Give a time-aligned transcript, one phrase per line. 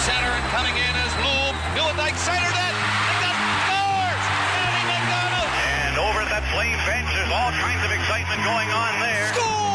[0.00, 1.52] center and coming in is Bloom.
[1.76, 2.74] Newendike centered it.
[3.68, 4.24] Scores!
[5.84, 9.28] And over at that flame bench, there's all kinds of excitement going on there.
[9.34, 9.69] Scores!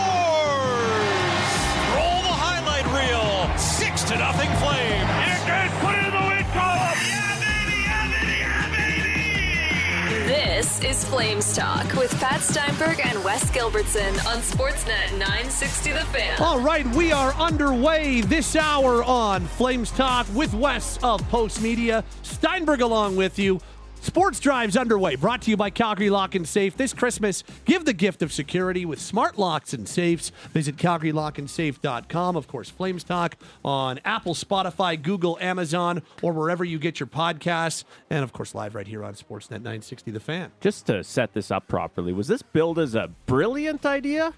[10.96, 16.42] Is Flames Talk with Pat Steinberg and Wes Gilbertson on Sportsnet 960 The Fan.
[16.42, 22.04] All right, we are underway this hour on Flames Talk with Wes of Post Media.
[22.22, 23.60] Steinberg along with you.
[24.06, 26.78] Sports Drive's underway, brought to you by Calgary Lock and Safe.
[26.78, 30.32] This Christmas, give the gift of security with smart locks and safes.
[30.54, 32.36] Visit CalgaryLockandSafe.com.
[32.36, 37.84] Of course, Flames Talk on Apple, Spotify, Google, Amazon, or wherever you get your podcasts.
[38.12, 40.52] And of course, live right here on Sportsnet 960 The Fan.
[40.62, 44.36] Just to set this up properly, was this billed as a brilliant idea?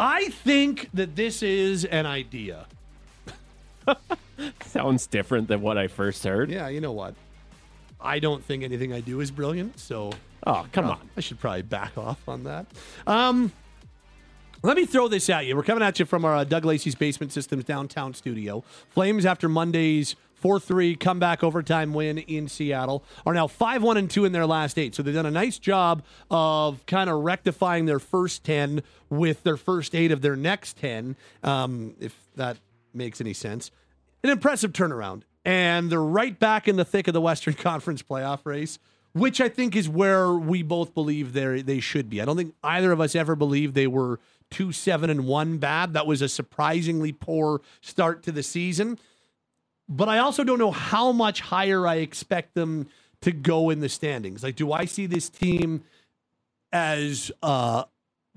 [0.00, 2.66] I think that this is an idea.
[4.64, 6.50] Sounds different than what I first heard.
[6.50, 7.14] Yeah, you know what?
[8.02, 10.10] I don't think anything I do is brilliant, so
[10.46, 11.10] Oh, come uh, on.
[11.16, 12.66] I should probably back off on that.
[13.06, 13.52] Um,
[14.62, 15.56] let me throw this at you.
[15.56, 18.62] We're coming at you from our uh, Doug Lacey's Basement Systems downtown studio.
[18.90, 24.10] Flames, after Monday's 4 3 comeback overtime win in Seattle, are now 5 1 and
[24.10, 24.94] 2 in their last eight.
[24.94, 29.56] So they've done a nice job of kind of rectifying their first 10 with their
[29.56, 32.58] first eight of their next 10, um, if that
[32.94, 33.70] makes any sense.
[34.22, 35.22] An impressive turnaround.
[35.44, 38.78] And they're right back in the thick of the Western Conference playoff race
[39.12, 42.20] which I think is where we both believe they they should be.
[42.20, 45.94] I don't think either of us ever believed they were two seven and one bad.
[45.94, 48.98] That was a surprisingly poor start to the season.
[49.88, 52.88] But I also don't know how much higher I expect them
[53.22, 54.42] to go in the standings.
[54.42, 55.82] Like, do I see this team
[56.72, 57.84] as uh,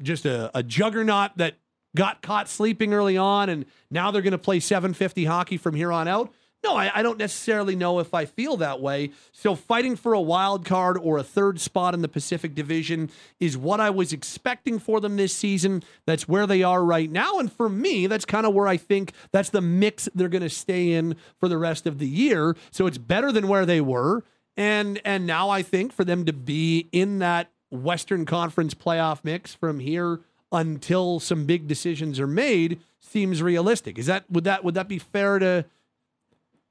[0.01, 1.55] just a, a juggernaut that
[1.95, 5.91] got caught sleeping early on and now they're going to play 750 hockey from here
[5.91, 6.33] on out?
[6.63, 9.11] No, I, I, don't necessarily know if I feel that way.
[9.33, 13.57] So, fighting for a wild card or a third spot in the Pacific Division is
[13.57, 15.83] what I was expecting for them this season.
[16.05, 17.37] That's where they are right now.
[17.39, 20.49] And for me, that's kind of where I think that's the mix they're going to
[20.49, 22.55] stay in for the rest of the year.
[22.71, 24.23] So, it's better than where they were.
[24.55, 29.53] And, and now I think for them to be in that Western Conference playoff mix
[29.53, 30.21] from here
[30.51, 33.97] until some big decisions are made seems realistic.
[33.97, 35.65] Is that would that would that be fair to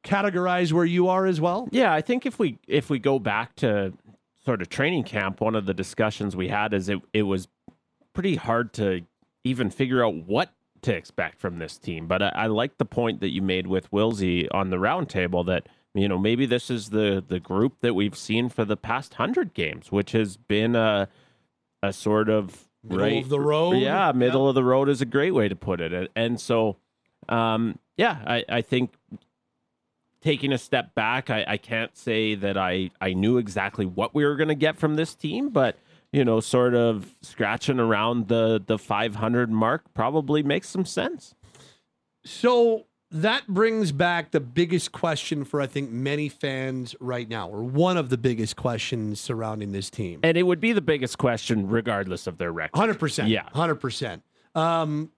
[0.03, 1.69] categorize where you are as well?
[1.71, 3.93] Yeah, I think if we if we go back to
[4.45, 7.49] sort of training camp, one of the discussions we had is it it was
[8.13, 9.03] pretty hard to
[9.45, 10.53] even figure out what
[10.83, 12.07] to expect from this team.
[12.07, 15.69] But I, I like the point that you made with Wilsey on the roundtable that
[15.95, 19.55] you know maybe this is the the group that we've seen for the past hundred
[19.55, 21.09] games, which has been a
[21.83, 23.77] a sort of Middle right of the road.
[23.77, 26.11] Yeah, middle of the road is a great way to put it.
[26.17, 26.79] And so,
[27.29, 28.93] um, yeah, I, I think
[30.23, 34.25] taking a step back, I, I can't say that I, I knew exactly what we
[34.25, 35.77] were going to get from this team, but
[36.13, 41.35] you know, sort of scratching around the the 500 mark probably makes some sense.
[42.25, 47.63] So that brings back the biggest question for I think many fans right now, or
[47.63, 50.21] one of the biggest questions surrounding this team.
[50.23, 52.77] And it would be the biggest question regardless of their record.
[52.77, 53.29] Hundred percent.
[53.29, 53.49] Yeah.
[53.53, 54.23] hundred percent.
[54.55, 55.11] Um,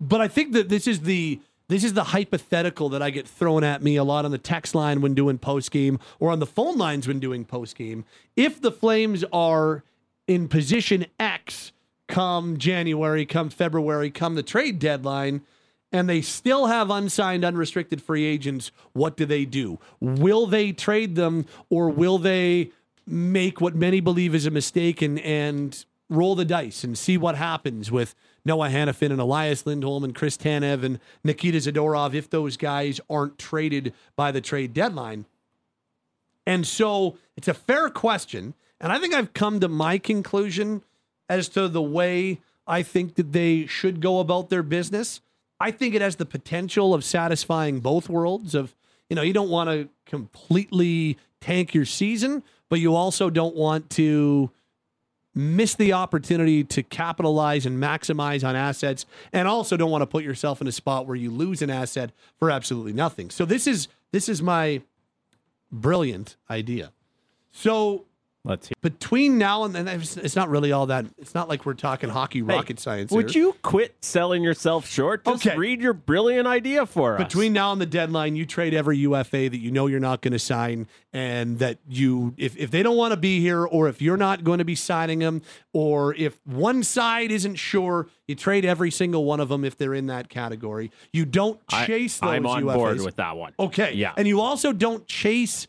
[0.00, 3.62] but I think that this is the this is the hypothetical that I get thrown
[3.62, 6.46] at me a lot on the text line when doing post game or on the
[6.46, 8.04] phone lines when doing post game.
[8.36, 9.84] If the Flames are
[10.26, 11.72] in position X
[12.08, 15.42] come January, come February, come the trade deadline,
[15.92, 19.78] and they still have unsigned, unrestricted free agents, what do they do?
[20.00, 22.70] Will they trade them or will they
[23.06, 27.36] make what many believe is a mistake and, and roll the dice and see what
[27.36, 28.14] happens with
[28.44, 33.38] Noah Hanifin and Elias Lindholm and Chris Tanev and Nikita Zadorov if those guys aren't
[33.38, 35.26] traded by the trade deadline?
[36.46, 38.54] And so it's a fair question.
[38.80, 40.82] And I think I've come to my conclusion
[41.28, 45.20] as to the way I think that they should go about their business.
[45.58, 48.74] I think it has the potential of satisfying both worlds of,
[49.08, 53.90] you know, you don't want to completely tank your season, but you also don't want
[53.90, 54.50] to
[55.34, 60.24] miss the opportunity to capitalize and maximize on assets and also don't want to put
[60.24, 63.30] yourself in a spot where you lose an asset for absolutely nothing.
[63.30, 64.82] So this is this is my
[65.70, 66.92] brilliant idea.
[67.52, 68.06] So
[68.42, 68.74] Let's hear.
[68.80, 71.04] Between now and then, it's not really all that.
[71.18, 73.10] It's not like we're talking hockey rocket science.
[73.12, 73.42] Would here.
[73.42, 75.26] you quit selling yourself short?
[75.26, 75.56] Just Okay.
[75.58, 77.22] read your brilliant idea for us.
[77.24, 80.32] Between now and the deadline, you trade every UFA that you know you're not going
[80.32, 84.00] to sign, and that you, if, if they don't want to be here, or if
[84.00, 85.42] you're not going to be signing them,
[85.74, 89.92] or if one side isn't sure, you trade every single one of them if they're
[89.94, 90.90] in that category.
[91.12, 92.74] You don't I- chase those I'm on UFAs.
[92.74, 93.52] board with that one.
[93.58, 93.92] Okay.
[93.92, 94.14] Yeah.
[94.16, 95.66] And you also don't chase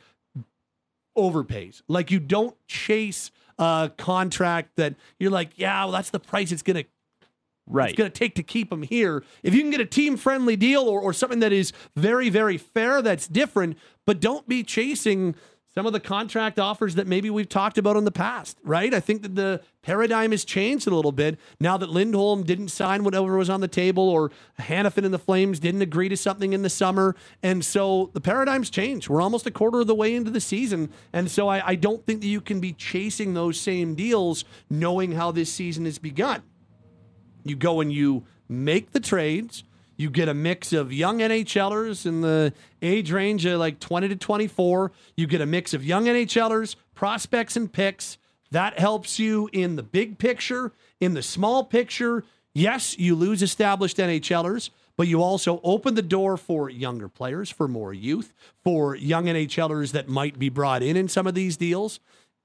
[1.18, 1.82] overpays.
[1.88, 6.62] Like you don't chase a contract that you're like, yeah, well, that's the price it's
[6.62, 6.90] going to
[7.68, 7.92] Right.
[7.92, 9.24] it's going to take to keep them here.
[9.44, 12.58] If you can get a team friendly deal or, or something that is very, very
[12.58, 13.78] fair, that's different.
[14.06, 15.36] But don't be chasing
[15.74, 18.94] some of the contract offers that maybe we've talked about in the past, right?
[18.94, 23.06] I think that the paradigm has changed a little bit now that Lindholm didn't sign
[23.06, 26.62] whatever was on the table or Hanifin and the Flames didn't agree to something in
[26.62, 27.16] the summer.
[27.42, 29.08] And so the paradigm's changed.
[29.08, 30.90] We're almost a quarter of the way into the season.
[31.14, 35.14] And so I, I don't think that you can be chasing those same deals knowing
[35.14, 36.44] how this season has begun.
[37.46, 39.64] You go and you make the trades.
[40.02, 44.16] You get a mix of young NHLers in the age range of like 20 to
[44.16, 44.92] 24.
[45.16, 48.18] You get a mix of young NHLers, prospects, and picks.
[48.50, 52.24] That helps you in the big picture, in the small picture.
[52.52, 57.68] Yes, you lose established NHLers, but you also open the door for younger players, for
[57.68, 58.34] more youth,
[58.64, 62.00] for young NHLers that might be brought in in some of these deals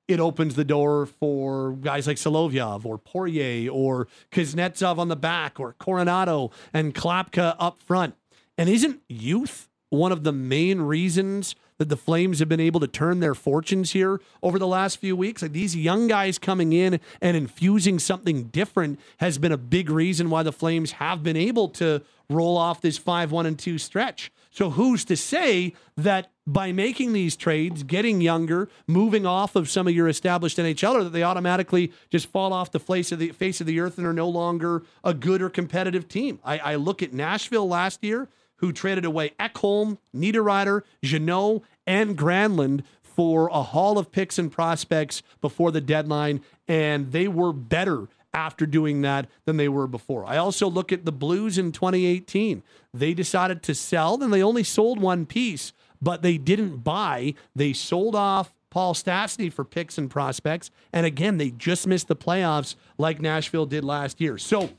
[0.09, 5.59] it opens the door for guys like Solovyov or Poirier or Kuznetsov on the back
[5.59, 8.15] or Coronato and Klapka up front.
[8.57, 12.87] And isn't youth one of the main reasons that the Flames have been able to
[12.87, 15.43] turn their fortunes here over the last few weeks?
[15.43, 20.31] Like these young guys coming in and infusing something different has been a big reason
[20.31, 24.33] why the Flames have been able to roll off this 5 1 and 2 stretch.
[24.57, 29.87] So who's to say that by making these trades, getting younger, moving off of some
[29.87, 33.61] of your established NHLer, that they automatically just fall off the face of the face
[33.61, 36.39] of the earth and are no longer a good or competitive team?
[36.43, 42.83] I, I look at Nashville last year, who traded away Ekholm, Niederreiter, Jeannot, and Granlund
[43.03, 48.67] for a haul of picks and prospects before the deadline, and they were better after
[48.67, 50.25] doing that than they were before.
[50.25, 52.63] I also look at the Blues in 2018.
[52.93, 57.35] They decided to sell, and they only sold one piece, but they didn't buy.
[57.57, 60.71] They sold off Paul Stastny for picks and prospects.
[60.93, 64.37] And again, they just missed the playoffs like Nashville did last year.
[64.37, 64.71] So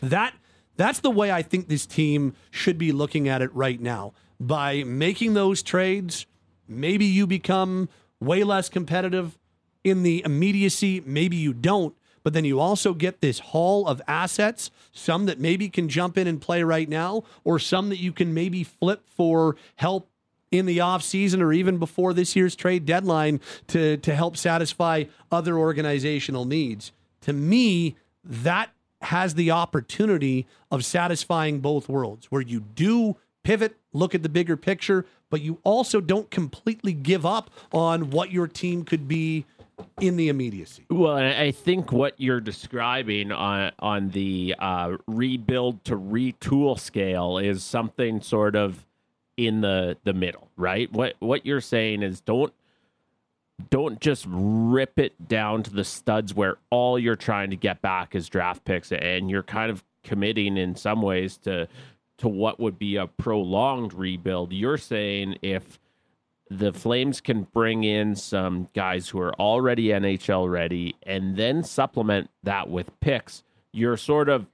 [0.00, 0.34] that
[0.76, 4.12] that's the way I think this team should be looking at it right now.
[4.40, 6.26] By making those trades,
[6.66, 7.88] maybe you become
[8.18, 9.38] way less competitive
[9.84, 14.70] in the immediacy, maybe you don't, but then you also get this haul of assets,
[14.92, 18.32] some that maybe can jump in and play right now, or some that you can
[18.34, 20.08] maybe flip for help
[20.50, 25.56] in the offseason or even before this year's trade deadline to, to help satisfy other
[25.56, 26.92] organizational needs.
[27.22, 28.70] To me, that
[29.00, 34.56] has the opportunity of satisfying both worlds, where you do pivot, look at the bigger
[34.56, 39.44] picture, but you also don't completely give up on what your team could be
[40.00, 40.84] in the immediacy.
[40.90, 47.62] Well, I think what you're describing on on the uh, rebuild to retool scale is
[47.62, 48.86] something sort of
[49.36, 50.92] in the the middle, right?
[50.92, 52.52] What what you're saying is don't
[53.70, 58.14] don't just rip it down to the studs where all you're trying to get back
[58.14, 61.68] is draft picks and you're kind of committing in some ways to
[62.18, 64.52] to what would be a prolonged rebuild.
[64.52, 65.78] You're saying if
[66.58, 72.30] the Flames can bring in some guys who are already NHL ready and then supplement
[72.42, 74.46] that with picks, you're sort of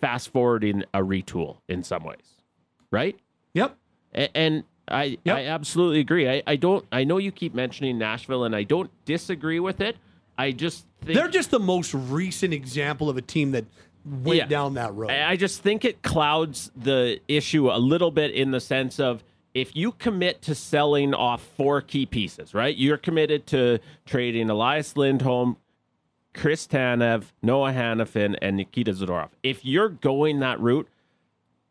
[0.00, 2.42] fast forwarding a retool in some ways,
[2.90, 3.18] right?
[3.54, 3.76] Yep.
[4.14, 5.36] A- And I, Yep.
[5.36, 6.28] I absolutely agree.
[6.28, 6.84] I, I don't.
[6.92, 9.96] I know you keep mentioning Nashville, and I don't disagree with it.
[10.38, 13.64] I just think They're just the most recent example of a team that
[14.04, 14.46] went Yeah.
[14.46, 15.10] down that road.
[15.10, 19.24] I I just think it clouds the issue a little bit in the sense of
[19.56, 22.76] if you commit to selling off four key pieces, right?
[22.76, 25.56] You're committed to trading Elias Lindholm,
[26.34, 29.30] Chris Tanev, Noah Hanifin, and Nikita Zadorov.
[29.42, 30.86] If you're going that route,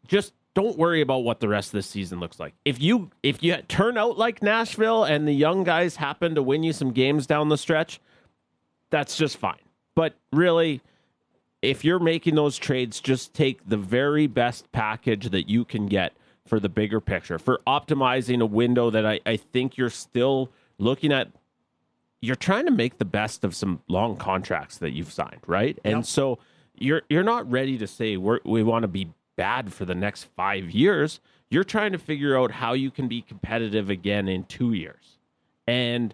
[0.07, 2.55] just don't worry about what the rest of the season looks like.
[2.65, 6.63] If you if you turn out like Nashville and the young guys happen to win
[6.63, 8.01] you some games down the stretch,
[8.89, 9.59] that's just fine.
[9.93, 10.81] But really,
[11.61, 16.13] if you're making those trades, just take the very best package that you can get
[16.45, 21.11] for the bigger picture, for optimizing a window that I, I think you're still looking
[21.11, 21.29] at.
[22.21, 25.77] You're trying to make the best of some long contracts that you've signed, right?
[25.83, 26.39] And so
[26.75, 30.23] you're you're not ready to say we're, we want to be bad for the next
[30.35, 31.19] five years.
[31.49, 35.17] You're trying to figure out how you can be competitive again in two years.
[35.67, 36.13] And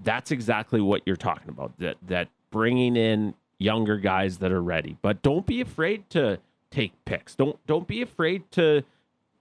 [0.00, 1.78] that's exactly what you're talking about.
[1.78, 6.38] That that bringing in younger guys that are ready, but don't be afraid to
[6.70, 7.34] take picks.
[7.34, 8.82] Don't don't be afraid to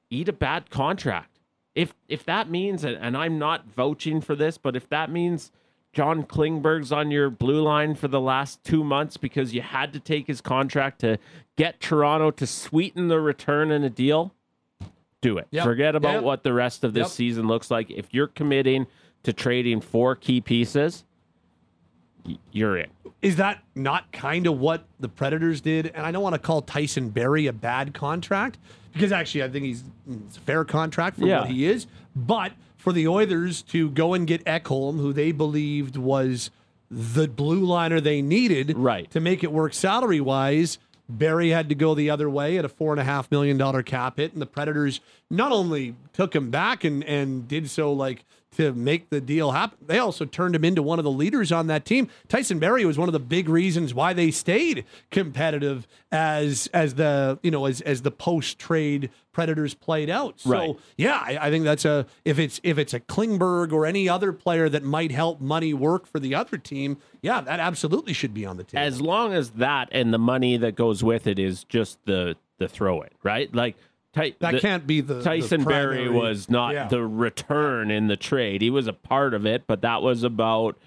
[0.09, 1.39] eat a bad contract.
[1.75, 5.51] If if that means, and, I'm not vouching for this, but if that means
[5.93, 9.99] John Klingberg's on your blue line for the last two months because you had to
[9.99, 11.17] take his contract to
[11.55, 14.33] get Toronto to sweeten the return in a deal,
[15.21, 15.47] do it.
[15.51, 15.63] Yep.
[15.63, 16.23] Forget about Yep.
[16.23, 17.11] what the rest of this Yep.
[17.11, 17.89] season looks like.
[17.91, 18.87] If you're committing
[19.23, 21.03] to trading four key pieces,
[22.51, 22.89] you're in.
[23.21, 25.87] Is that not kind of what the Predators did?
[25.87, 28.59] And I don't want to call Tyson Barrie a bad contract
[28.97, 29.83] because actually I think he's
[30.27, 31.41] it's a fair contract for Yeah.
[31.41, 31.87] what he is.
[32.15, 36.51] But for the Oilers to go and get Ekholm, who they believed was
[36.89, 39.09] the blue liner they needed Right.
[39.11, 40.77] to make it work salary wise,
[41.09, 43.81] Barrie had to go the other way at a four and a half million dollar
[43.83, 44.99] cap hit, and the Predators
[45.29, 48.25] not only took him back and and did so like
[48.57, 51.67] to make the deal happen, they also turned him into one of the leaders on
[51.67, 52.09] that team.
[52.27, 57.39] Tyson Barrie was one of the big reasons why they stayed competitive as as the
[57.43, 60.39] you know as as the post trade Predators played out.
[60.39, 60.75] So Right.
[60.97, 64.33] yeah, I, I think that's a if it's if it's a Klingberg or any other
[64.33, 68.45] player that might help money work for the other team, yeah, that absolutely should be
[68.45, 68.83] on the table.
[68.83, 72.67] as long as that and the money that goes with it is just the the
[72.67, 73.53] throw it, right?
[73.53, 73.75] Like
[74.13, 76.87] Ty- That the- can't be the- the Tyson Barrie was not Yeah.
[76.87, 78.61] the return in the trade.
[78.61, 80.77] He was a part of it, but that was about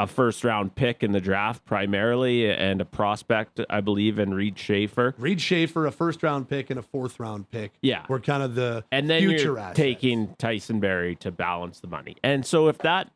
[0.00, 4.58] a first round pick in the draft primarily and a prospect, I believe, in Reid
[4.58, 5.14] Schaefer.
[5.18, 7.74] Reid Schaefer, a first round pick and a fourth round pick.
[7.80, 8.04] Yeah.
[8.08, 9.76] Were kind of the and then future you're assets.
[9.76, 12.16] taking Tyson Barrie to balance the money.
[12.24, 13.10] And so if that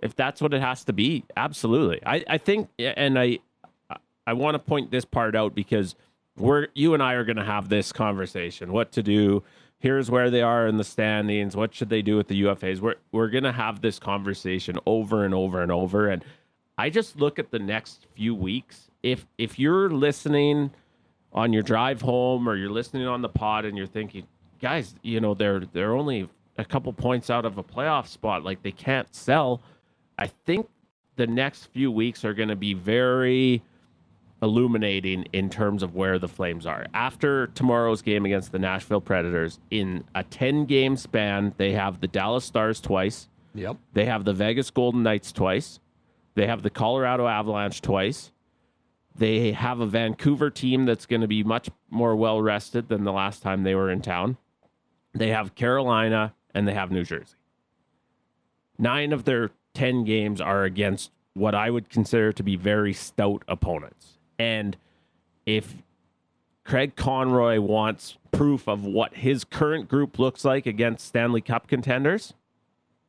[0.00, 2.00] if that's what it has to be, absolutely.
[2.04, 3.38] I, I think and I
[4.26, 5.94] I want to point this part out because
[6.36, 8.72] we're you and I are going to have this conversation.
[8.72, 9.42] What to do?
[9.78, 11.56] Here's where they are in the standings.
[11.56, 12.80] What should they do with the UFAs?
[12.80, 16.08] We're we're going to have this conversation over and over and over.
[16.08, 16.24] And
[16.78, 18.90] I just look at the next few weeks.
[19.02, 20.70] If if you're listening
[21.32, 24.26] on your drive home or you're listening on the pod and you're thinking,
[24.60, 28.62] guys, you know, they're they're only a couple points out of a playoff spot, like
[28.62, 29.62] they can't sell.
[30.18, 30.68] I think
[31.16, 33.62] the next few weeks are going to be very
[34.42, 36.86] illuminating in terms of where the Flames are.
[36.94, 42.08] After tomorrow's game against the Nashville Predators, in a 10 game span, they have the
[42.08, 43.76] Dallas Stars twice, Yep.
[43.92, 45.80] they have the Vegas Golden Knights twice,
[46.34, 48.32] they have the Colorado Avalanche twice.
[49.16, 53.12] They have a Vancouver team that's going to be much more well rested than the
[53.12, 54.38] last time they were in town.
[55.12, 57.34] They have Carolina and they have New Jersey.
[58.78, 63.42] Nine of their 10 games are against what I would consider to be very stout
[63.48, 64.18] opponents.
[64.40, 64.76] And
[65.44, 65.74] if
[66.64, 72.32] Craig Conroy wants proof of what his current group looks like against Stanley Cup contenders,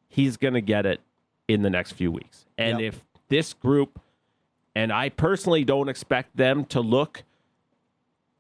[0.09, 0.99] he's going to get it
[1.47, 2.45] in the next few weeks.
[2.57, 2.87] And Yep.
[2.93, 4.01] if this group,
[4.75, 7.23] and I personally don't expect them to look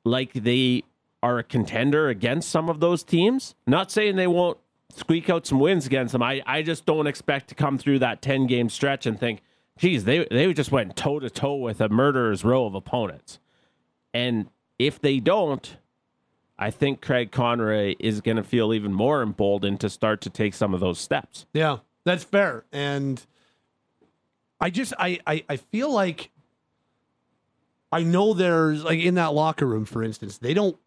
[0.03, 0.83] like they
[1.23, 3.55] are a contender against some of those teams.
[3.65, 4.57] Not saying they won't
[4.93, 6.23] squeak out some wins against them.
[6.23, 9.41] I, I just don't expect to come through that 10 game stretch and think,
[9.81, 13.39] geez, they, they just went toe to toe with a murderer's row of opponents.
[14.13, 14.47] And
[14.77, 15.75] if they don't,
[16.59, 20.53] I think Craig Conroy is going to feel even more emboldened to start to take
[20.53, 21.47] some of those steps.
[21.51, 22.63] Yeah, that's fair.
[22.71, 23.25] And
[24.59, 26.29] I just I, I I feel like
[27.91, 30.77] I know there's like in that locker room, for instance, they don't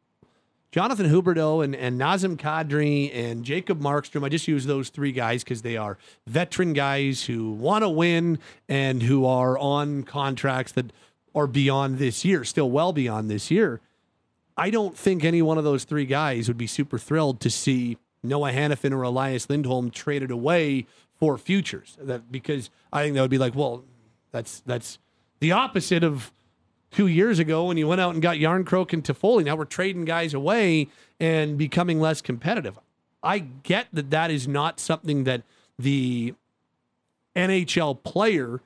[0.75, 4.25] Jonathan Huberdeau and, and Nazem Kadri and Jacob Markstrom.
[4.25, 8.41] I just use those three guys because they are veteran guys who want to win
[8.69, 10.93] and who are on contracts that
[11.33, 13.83] are beyond this year, still well beyond this year.
[14.57, 17.97] I don't think any one of those three guys would be super thrilled to see
[18.25, 20.89] Noah Hanifin or Elias Lindholm traded away
[21.21, 21.97] for futures.
[22.01, 23.85] That because I think that would be like, well,
[24.33, 24.99] that's that's
[25.39, 26.33] the opposite of
[26.95, 29.45] two years ago when you went out and got Jarnkrok and Toffoli.
[29.45, 32.79] Now we're trading guys away and becoming less competitive.
[33.23, 35.43] I get that that is not something that
[35.77, 36.35] the
[37.35, 38.61] NHL player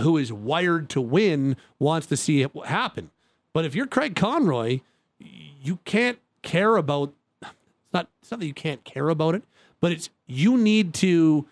[0.00, 3.10] who is wired to win wants to see it happen.
[3.52, 4.80] But if you're Craig Conroy,
[5.18, 9.44] you can't care about it's not something you can't care about it,
[9.80, 11.46] but it's you need to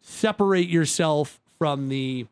[0.00, 2.26] separate yourself from the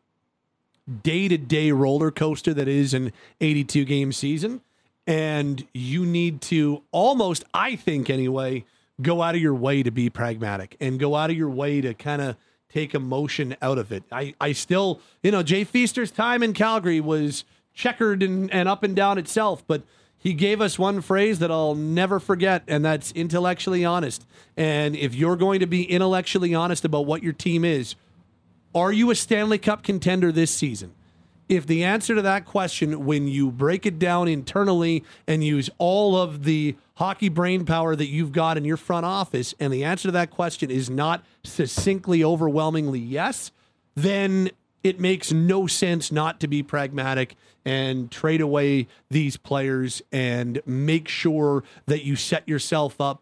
[1.01, 4.61] day-to-day roller coaster that is an 82 game season
[5.07, 8.65] and you need to almost I think anyway
[9.01, 11.93] go out of your way to be pragmatic and go out of your way to
[11.93, 12.35] kind of
[12.69, 14.03] take emotion out of it.
[14.11, 18.83] I I still, you know, Jay Feaster's time in Calgary was checkered and, and up
[18.83, 19.83] and down itself, but
[20.17, 24.25] he gave us one phrase that I'll never forget, and that's intellectually honest.
[24.55, 27.95] And if you're going to be intellectually honest about what your team is,
[28.75, 30.93] Are you a Stanley Cup contender this season?
[31.47, 36.17] If the answer to that question, when you break it down internally and use all
[36.17, 40.07] of the hockey brain power that you've got in your front office, and the answer
[40.07, 43.51] to that question is not succinctly, overwhelmingly yes,
[43.93, 44.49] then
[44.83, 51.07] it makes no sense not to be pragmatic and trade away these players and make
[51.07, 53.21] sure that you set yourself up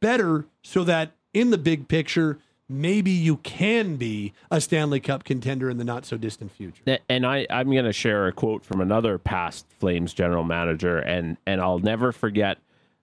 [0.00, 5.70] better so that in the big picture, maybe you can be a Stanley Cup contender
[5.70, 6.98] in the not so distant future.
[7.08, 11.36] And I, I'm going to share a quote from another past Flames general manager, and,
[11.46, 12.58] and I'll never forget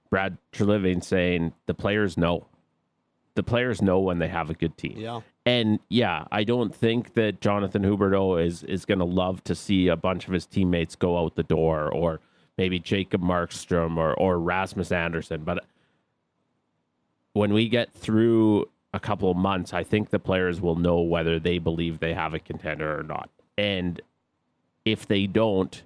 [0.10, 2.48] Brad Treliving saying, The players know.
[3.36, 4.96] The players know when they have a good team.
[4.98, 5.22] Yeah.
[5.46, 9.88] And yeah, I don't think that Jonathan Huberdeau is is going to love to see
[9.88, 12.20] a bunch of his teammates go out the door, or
[12.60, 15.44] maybe Jacob Markstrom or or Rasmus Andersson.
[15.44, 15.66] But
[17.34, 21.40] when we get through a couple of months, I think the players will know whether
[21.40, 23.30] they believe they have a contender or not.
[23.58, 24.02] And
[24.86, 25.82] if they don't,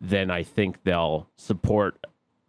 [0.00, 2.06] then I think they'll support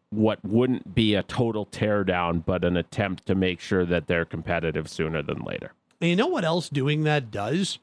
[0.09, 4.89] what wouldn't be a total teardown, but an attempt to make sure that they're competitive
[4.89, 5.73] sooner than later.
[5.99, 7.79] And you know what else doing that does?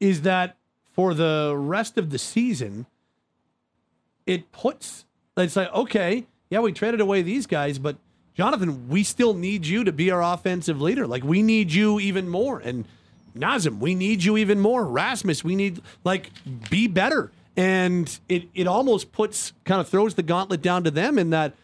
[0.00, 0.56] Is that
[0.92, 2.86] for the rest of the season,
[4.26, 5.04] it puts,
[5.36, 7.96] it's like, okay, yeah, we traded away these guys, but
[8.34, 11.06] Jonathan, we still need you to be our offensive leader.
[11.06, 12.58] Like, we need you even more.
[12.58, 12.84] And
[13.36, 14.84] Nazem, we need you even more.
[14.84, 16.30] Rasmus, we need, like,
[16.68, 17.30] be better.
[17.56, 21.54] And it, it almost puts, kind of throws the gauntlet down to them in that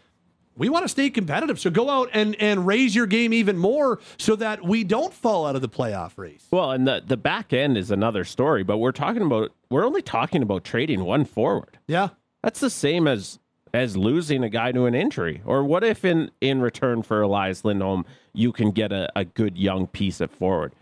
[0.56, 1.58] we want to stay competitive.
[1.58, 5.46] So go out and, and raise your game even more so that we don't fall
[5.46, 6.46] out of the playoff race.
[6.50, 10.02] Well, and the, the back end is another story, but we're talking about, we're only
[10.02, 11.78] talking about trading one forward.
[11.88, 12.10] Yeah.
[12.42, 13.38] That's the same as
[13.72, 15.42] as losing a guy to an injury.
[15.44, 19.56] Or what if in in return for Elias Lindholm you can get a, a good
[19.56, 20.72] young piece at forward?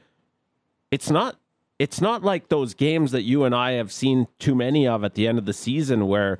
[0.90, 1.36] It's not
[1.78, 5.14] it's not like those games that you and I have seen too many of at
[5.14, 6.38] the end of the season where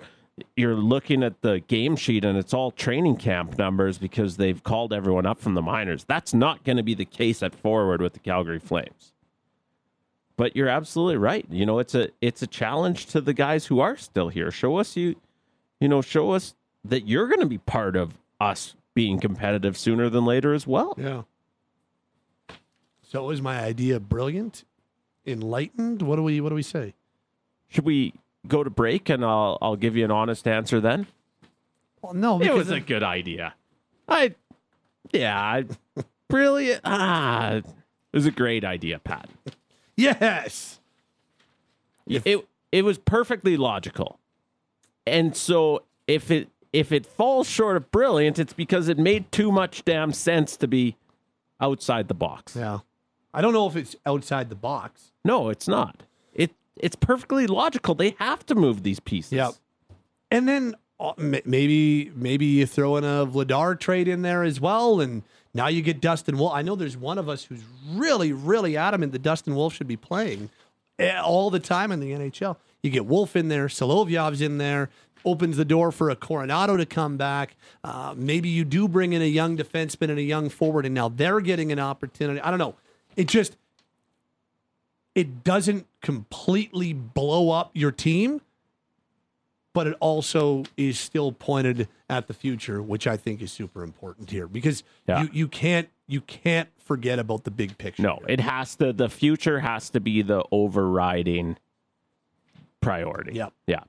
[0.56, 4.92] you're looking at the game sheet and it's all training camp numbers because they've called
[4.92, 6.04] everyone up from the minors.
[6.04, 9.12] That's not going to be the case at forward with the Calgary Flames.
[10.36, 11.44] But you're absolutely right.
[11.50, 14.52] You know, it's a it's a challenge to the guys who are still here.
[14.52, 15.16] Show us you
[15.80, 16.54] you know, show us
[16.84, 20.94] that you're going to be part of us being competitive sooner than later as well.
[20.96, 21.22] Yeah.
[23.02, 24.64] So was my idea brilliant?
[25.26, 26.02] Enlightened?
[26.02, 26.94] What do we what do we say?
[27.68, 28.14] Should we
[28.46, 31.06] go to break and I'll I'll give you an honest answer then?
[32.02, 33.54] Well, no, It was a good idea.
[34.08, 34.34] I
[35.12, 35.64] yeah, I,
[36.28, 36.82] brilliant.
[36.84, 37.64] Ah, it
[38.12, 39.28] was a great idea, Pat.
[39.96, 40.80] yes.
[42.06, 44.18] it it was perfectly logical.
[45.08, 49.50] And so if it if it falls short of brilliant, it's because it made too
[49.50, 50.96] much damn sense to be
[51.60, 52.54] outside the box.
[52.54, 52.80] Yeah.
[53.32, 55.12] I don't know if it's outside the box.
[55.24, 56.02] No, it's not.
[56.32, 57.94] It it's perfectly logical.
[57.94, 59.32] They have to move these pieces.
[59.32, 59.54] Yep.
[60.30, 65.00] And then uh, maybe maybe you throw in a Vladar trade in there as well,
[65.00, 65.22] and
[65.54, 66.52] now you get Dustin Wolf.
[66.52, 69.96] I know there's one of us who's really really adamant that Dustin Wolf should be
[69.96, 70.50] playing
[70.98, 72.56] eh, all the time in the NHL.
[72.82, 74.88] You get Wolf in there, Solovyov's in there,
[75.24, 77.56] opens the door for a Coronato to come back.
[77.82, 81.08] Uh, maybe you do bring in a young defenseman and a young forward, and now
[81.08, 82.40] they're getting an opportunity.
[82.40, 82.76] I don't know.
[83.16, 83.56] It just
[85.14, 88.40] it doesn't completely blow up your team,
[89.74, 94.30] but it also is still pointed at the future, which I think is super important
[94.30, 95.22] here because Yeah.
[95.22, 98.02] you, you can't you can't forget about the big picture.
[98.02, 98.26] No, here.
[98.28, 101.56] it has to the future has to be the overriding
[102.80, 103.34] priority.
[103.34, 103.52] Yep.
[103.66, 103.80] Yeah.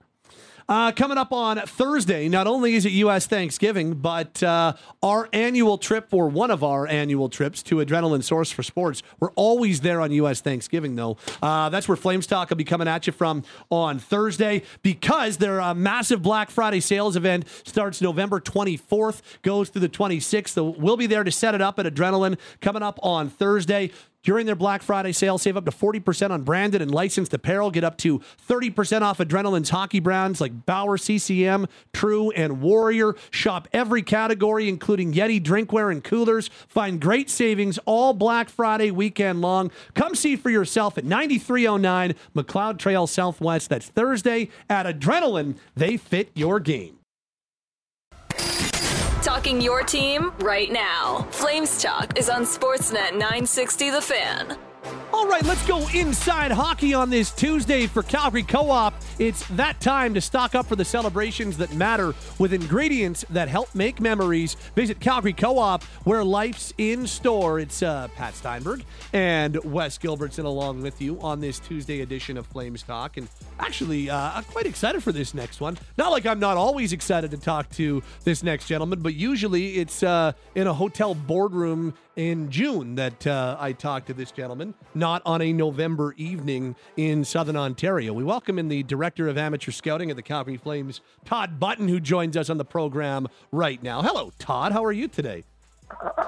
[0.69, 3.25] Uh, coming up on Thursday, not only is it U.S.
[3.25, 8.51] Thanksgiving, but uh, our annual trip, or one of our annual trips to Adrenaline Source
[8.51, 9.01] for Sports.
[9.19, 10.41] We're always there on U.S.
[10.41, 11.17] Thanksgiving, though.
[11.41, 15.59] Uh, that's where Flames Talk will be coming at you from on Thursday because their
[15.59, 20.49] uh, massive Black Friday sales event starts November 24th, goes through the 26th.
[20.49, 23.89] So we'll be there to set it up at Adrenaline coming up on Thursday.
[24.21, 27.71] During their Black Friday sale, save up to 40% on branded and licensed apparel.
[27.71, 33.15] Get up to 30% off Adrenaline's hockey brands like Bauer, CCM, True, and Warrior.
[33.31, 36.49] Shop every category, including Yeti drinkware and coolers.
[36.67, 39.71] Find great savings all Black Friday weekend long.
[39.93, 43.69] Come see for yourself at 9309 Macleod Trail Southwest.
[43.69, 45.55] That's Thursday at Adrenaline.
[45.75, 46.98] They fit your game.
[49.39, 51.25] Talking your team right now.
[51.31, 54.68] Flames Talk is on Sportsnet 960 The Fan.
[55.19, 58.93] All right, let's go inside hockey on this Tuesday for Calgary Co op.
[59.19, 63.75] It's that time to stock up for the celebrations that matter with ingredients that help
[63.75, 64.55] make memories.
[64.75, 67.59] Visit Calgary Co op, where life's in store.
[67.59, 72.47] It's uh, Pat Steinberg and Wes Gilbertson along with you on this Tuesday edition of
[72.47, 73.17] Flames Talk.
[73.17, 73.27] And
[73.59, 75.77] actually, uh, I'm quite excited for this next one.
[75.97, 80.01] Not like I'm not always excited to talk to this next gentleman, but usually it's
[80.01, 85.21] uh, in a hotel boardroom in June that uh, I talked to this gentleman, not
[85.25, 88.11] on a November evening in Southern Ontario.
[88.11, 92.01] We welcome in the Director of Amateur Scouting at the Calgary Flames, Tod Button, who
[92.01, 94.01] joins us on the program right now.
[94.01, 94.73] Hello, Tod.
[94.73, 95.45] How are you today?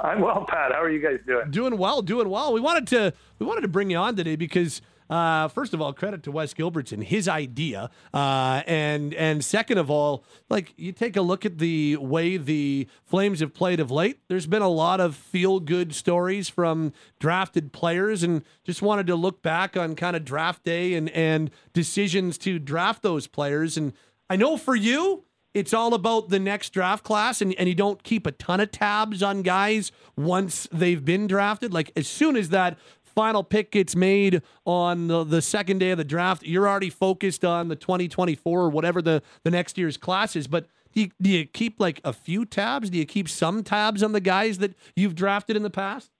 [0.01, 0.71] I'm well, Pat.
[0.71, 1.51] How are you guys doing?
[1.51, 2.53] Doing well, doing well.
[2.53, 5.91] We wanted to we wanted to bring you on today because uh, first of all,
[5.91, 11.17] credit to Wes Gilbertson, his idea, uh, and and second of all, like you take
[11.17, 14.19] a look at the way the Flames have played of late.
[14.29, 19.15] There's been a lot of feel good stories from drafted players, and just wanted to
[19.17, 23.75] look back on kind of draft day and and decisions to draft those players.
[23.75, 23.91] And
[24.29, 28.03] I know for you, it's all about the next draft class and, and you don't
[28.03, 32.49] keep a ton of tabs on guys once they've been drafted like as soon as
[32.49, 32.77] that
[33.11, 37.45] final pick gets made on the, the second day of the draft, you're already focused
[37.45, 40.47] on the 2024 or whatever the, the next year's class is.
[40.47, 42.89] But do you, do you keep like a few tabs?
[42.89, 46.11] Do you keep some tabs on the guys that you've drafted in the past?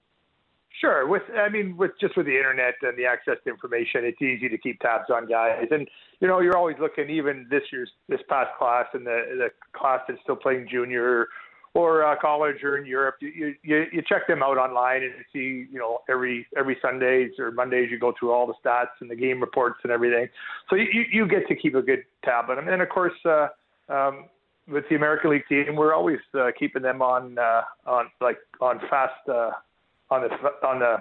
[0.81, 1.07] Sure.
[1.07, 4.49] With I mean, with just with the internet and the access to information, it's easy
[4.49, 5.67] to keep tabs on guys.
[5.69, 5.87] And
[6.19, 7.07] you know, you're always looking.
[7.07, 11.27] Even this year's this past class and the the class that's still playing junior
[11.73, 15.67] or uh, college or in Europe, you, you you check them out online and see
[15.71, 19.15] you know every every Sundays or Mondays you go through all the stats and the
[19.15, 20.27] game reports and everything.
[20.69, 22.67] So you you get to keep a good tab on them.
[22.67, 23.47] And of course, uh,
[23.89, 24.25] um,
[24.67, 28.79] with the American League team, we're always uh, keeping them on uh, on like on
[28.89, 29.51] fast uh,
[30.09, 30.97] on the on the.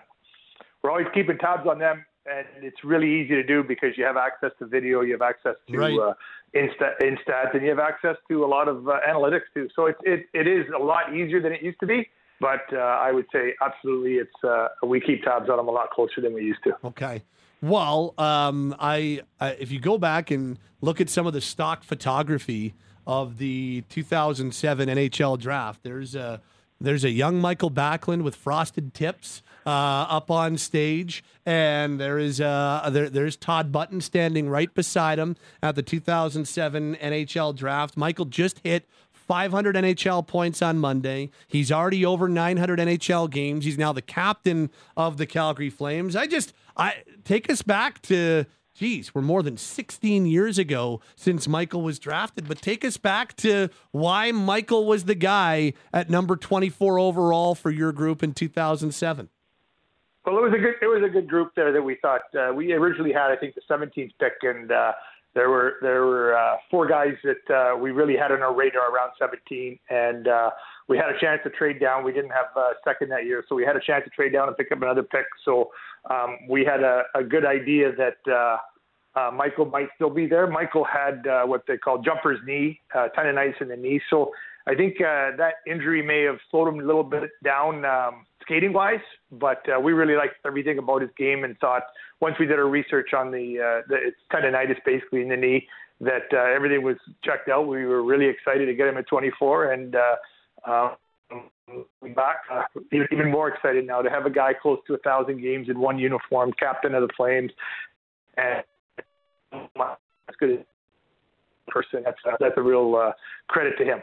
[0.83, 4.17] We're always keeping tabs on them and it's really easy to do because you have
[4.17, 5.99] access to video, you have access to Right.
[5.99, 6.15] uh,
[6.55, 9.69] Insta, Instats, and you have access to a lot of uh, analytics too.
[9.75, 12.09] So it, it it is a lot easier than it used to be.
[12.41, 15.91] But uh, I would say absolutely, it's uh, we keep tabs on them a lot
[15.91, 16.73] closer than we used to.
[16.85, 17.23] Okay.
[17.63, 21.85] Well, um, I, I if you go back and look at some of the stock
[21.85, 22.75] photography
[23.07, 26.41] of the 2007 NHL draft, there's a
[26.81, 29.71] there's a young Mikael Backlund with frosted tips uh,
[30.09, 35.37] up on stage, and there is uh, there, there's Tod Button standing right beside him
[35.63, 37.97] at the 2007 NHL draft.
[37.97, 41.31] Mikael just hit 500 NHL points on Monday.
[41.47, 43.65] He's already over 900 NHL games.
[43.65, 46.17] He's now the captain of the Calgary Flames.
[46.17, 48.47] I just I take us back to
[48.81, 53.37] geez, we're more than 16 years ago since Mikael was drafted, but take us back
[53.37, 59.29] to why Mikael was the guy at number 24 overall for your group in 2007.
[60.25, 62.55] Well, it was a good it was a good group there that we thought uh,
[62.55, 63.31] we originally had.
[63.31, 64.93] I think the 17th pick, and uh,
[65.35, 68.91] there were there were uh, four guys that uh, we really had on our radar
[68.91, 70.51] around 17, and uh,
[70.89, 72.03] we had a chance to trade down.
[72.03, 74.49] We didn't have a second that year, so we had a chance to trade down
[74.49, 75.27] and pick up another pick.
[75.45, 75.71] So
[76.11, 78.33] um, we had a, a good idea that.
[78.33, 78.57] Uh,
[79.15, 80.47] uh, Mikael might still be there.
[80.47, 84.01] Mikael had uh, what they call jumper's knee, uh, tendonitis in the knee.
[84.09, 84.31] So
[84.67, 88.73] I think uh, that injury may have slowed him a little bit down um, skating
[88.73, 89.01] wise,
[89.33, 91.83] but uh, we really liked everything about his game and thought
[92.21, 95.67] once we did our research on the, uh, the tendonitis basically in the knee
[96.01, 97.67] that uh, everything was checked out.
[97.67, 100.91] We were really excited to get him at 24 and uh,
[102.15, 105.41] back uh, even, even more excited now to have a guy close to a thousand
[105.41, 107.51] games in one uniform, captain of the Flames,
[108.37, 108.63] and
[109.53, 110.65] as good
[111.67, 112.03] a person.
[112.05, 113.13] That's uh, that's a real uh,
[113.49, 114.03] credit to him.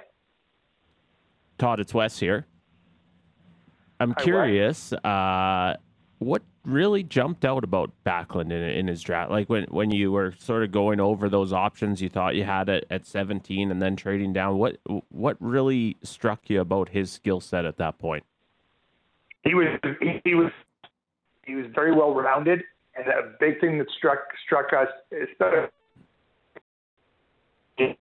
[1.57, 2.45] Tod, it's Wes here.
[3.99, 4.23] I'm Wes.
[4.23, 5.75] curious, uh,
[6.19, 9.31] what really jumped out about Backlund in, in his draft?
[9.31, 12.69] Like when, when you were sort of going over those options you thought you had
[12.69, 14.77] at, at 17 and then trading down, what
[15.09, 18.23] what really struck you about his skill set at that point?
[19.43, 19.67] He was
[19.99, 20.51] he, he was
[21.45, 22.63] he was very well rounded,
[22.97, 25.69] and a big thing that struck struck us, especially
[27.79, 27.95] in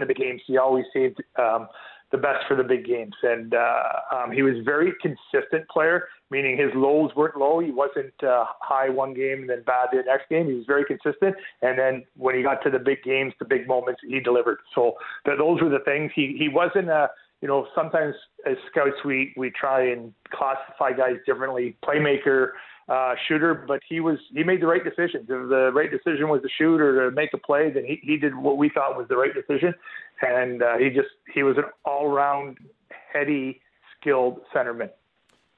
[0.00, 1.68] the big games, he always saved um,
[2.10, 3.82] the best for the big games, and uh,
[4.14, 6.08] um, he was very consistent player.
[6.30, 7.60] Meaning his lows weren't low.
[7.60, 10.46] He wasn't uh, high one game and then bad the next game.
[10.46, 11.36] He was very consistent.
[11.60, 14.60] And then when he got to the big games, the big moments, he delivered.
[14.74, 14.94] So
[15.26, 16.10] th- those were the things.
[16.14, 17.10] He he wasn't a
[17.42, 18.14] you know sometimes
[18.46, 21.76] as scouts we we try and classify guys differently.
[21.84, 22.52] Playmaker,
[22.92, 25.22] uh, shooter, but he was he made the right decisions.
[25.22, 28.18] If the right decision was to shoot or to make a play, then he, he
[28.18, 29.72] did what we thought was the right decision,
[30.20, 32.58] and uh, he just he was an all round
[32.90, 33.62] heady,
[33.98, 34.90] skilled centerman.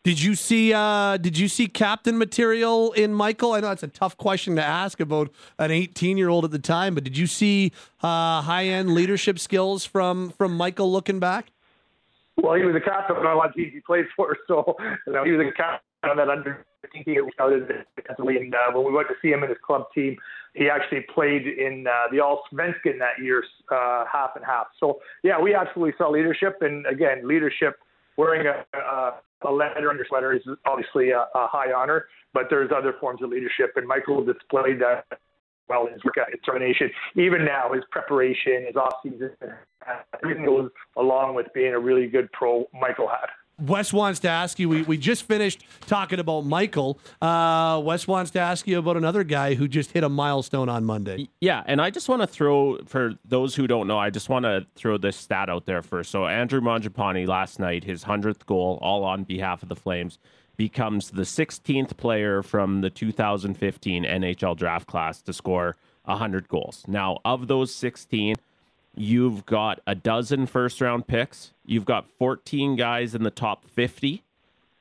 [0.04, 0.72] Did you see?
[0.72, 3.54] Uh, did you see captain material in Mikael?
[3.54, 6.60] I know it's a tough question to ask about an 18 year old at the
[6.60, 11.50] time, but did you see uh, high end leadership skills from from Mikael looking back?
[12.36, 15.12] Well, he was a captain on a lot of teams he played for, so you
[15.12, 18.36] know, he was a captain on that under 15 team scouted defensively.
[18.36, 20.16] And uh, when we went to see him in his club team,
[20.54, 24.66] he actually played in uh, the All Svensken that year, uh, half and half.
[24.78, 27.76] So yeah, we absolutely saw leadership, and again, leadership.
[28.16, 32.70] Wearing a, a, a letter under sweater is obviously a, a high honor, but there's
[32.70, 35.04] other forms of leadership, and Mikael displayed that
[35.68, 36.90] well his work determination.
[37.16, 39.30] Even now, his preparation, his off season,
[40.22, 42.66] everything goes along with being a really good pro.
[42.72, 43.30] Mikael had.
[43.60, 44.68] Wes wants to ask you.
[44.68, 46.98] We, we just finished talking about Mikael.
[47.22, 50.84] Uh, Wes wants to ask you about another guy who just hit a milestone on
[50.84, 51.28] Monday.
[51.40, 54.44] Yeah, and I just want to throw for those who don't know, I just want
[54.44, 56.10] to throw this stat out there first.
[56.10, 60.18] So Andrew Mangiapane last night, his hundredth goal, all on behalf of the Flames,
[60.56, 66.84] becomes the 16th player from the 2015 NHL draft class to score 100 goals.
[66.86, 68.36] Now, of those 16
[68.96, 71.52] You've got a dozen first round picks.
[71.64, 74.22] You've got 14 guys in the top 50.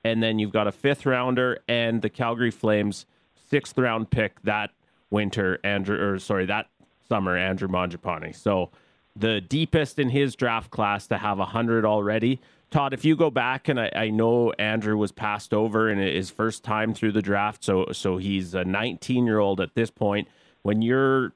[0.04, 3.06] And then you've got a fifth rounder and the Calgary Flames
[3.50, 4.72] sixth round pick that
[5.10, 6.68] winter, Andrew, or sorry, that
[7.08, 8.36] summer, Andrew Mangiapane.
[8.36, 8.72] So
[9.16, 12.42] the deepest in his draft class to have 100 already.
[12.72, 16.32] Tod, if you go back, and I, I, know Andrew was passed over in his
[16.32, 20.28] first time through the draft, so so he's a 19 year old at this point.
[20.64, 21.34] When you're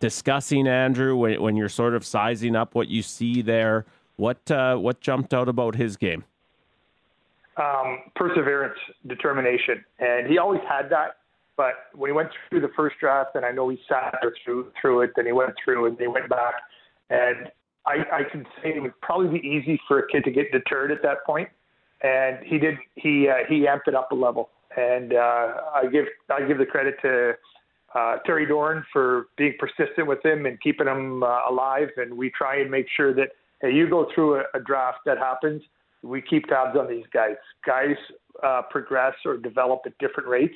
[0.00, 3.84] discussing Andrew when, when you're sort of sizing up what you see there?
[4.16, 6.24] What uh, what jumped out about his game?
[7.56, 11.16] Um, perseverance, determination, and he always had that.
[11.56, 15.02] But when he went through the first draft, and I know he sat through through
[15.02, 16.54] it, then he went through and he went back,
[17.10, 17.50] and
[17.86, 20.92] I, I can say it would probably be easy for a kid to get deterred
[20.92, 21.48] at that point,
[22.02, 22.76] and he did.
[22.96, 26.66] He uh, he amped it up a level, and uh, I give I give the
[26.66, 27.34] credit to
[27.94, 31.88] uh, Terry Doran for being persistent with him and keeping him uh, alive.
[31.96, 33.28] And we try and make sure that
[33.60, 35.62] hey, you go through a, a draft that happens.
[36.02, 37.36] We keep tabs on these guys.
[37.66, 37.96] Guys
[38.42, 40.54] uh, progress or develop at different rates,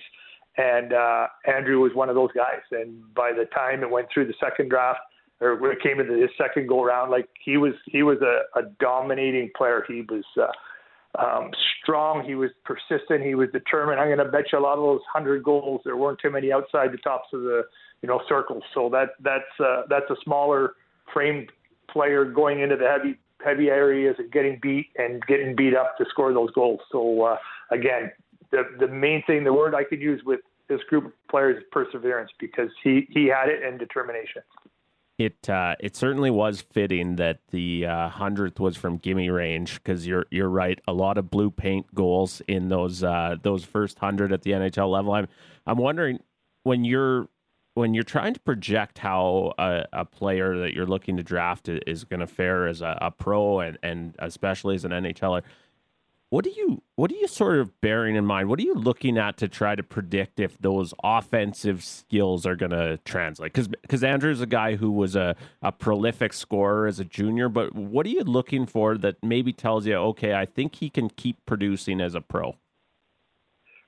[0.56, 2.60] and uh, Andrew was one of those guys.
[2.70, 5.00] And by the time it went through the second draft,
[5.40, 8.58] or when it came into his second go round, like he was, he was a,
[8.58, 9.84] a dominating player.
[9.88, 10.24] He was.
[10.40, 10.52] Uh,
[11.18, 11.50] um,
[11.82, 12.24] strong.
[12.24, 13.22] He was persistent.
[13.22, 14.00] He was determined.
[14.00, 15.82] I'm going to bet you a lot of those hundred goals.
[15.84, 17.62] There weren't too many outside the tops of the
[18.00, 18.62] you know circles.
[18.74, 20.74] So that that's uh, that's a smaller
[21.12, 21.50] framed
[21.90, 26.04] player going into the heavy heavy areas and getting beat and getting beat up to
[26.08, 26.80] score those goals.
[26.90, 27.36] So uh,
[27.70, 28.12] again,
[28.50, 31.64] the the main thing, the word I could use with this group of players is
[31.70, 34.42] perseverance because he he had it and determination
[35.24, 40.06] it uh, it certainly was fitting that the uh, hundredth was from gimme range because
[40.06, 40.80] you're you're right.
[40.86, 44.90] A lot of blue paint goals in those uh, those first hundred at the NHL
[44.90, 45.12] level.
[45.12, 45.28] I'm
[45.66, 46.20] I'm wondering
[46.64, 47.28] when you're
[47.74, 52.04] when you're trying to project how a, a player that you're looking to draft is
[52.04, 55.42] going to fare as a, a, pro and, and especially as an NHLer
[56.32, 58.48] what do you what are you sort of bearing in mind?
[58.48, 62.70] What are you looking at to try to predict if those offensive skills are going
[62.70, 63.52] to translate?
[63.52, 67.74] Because because Andrew's a guy who was a, a prolific scorer as a junior, but
[67.74, 71.36] what are you looking for that maybe tells you, okay, I think he can keep
[71.44, 72.56] producing as a pro?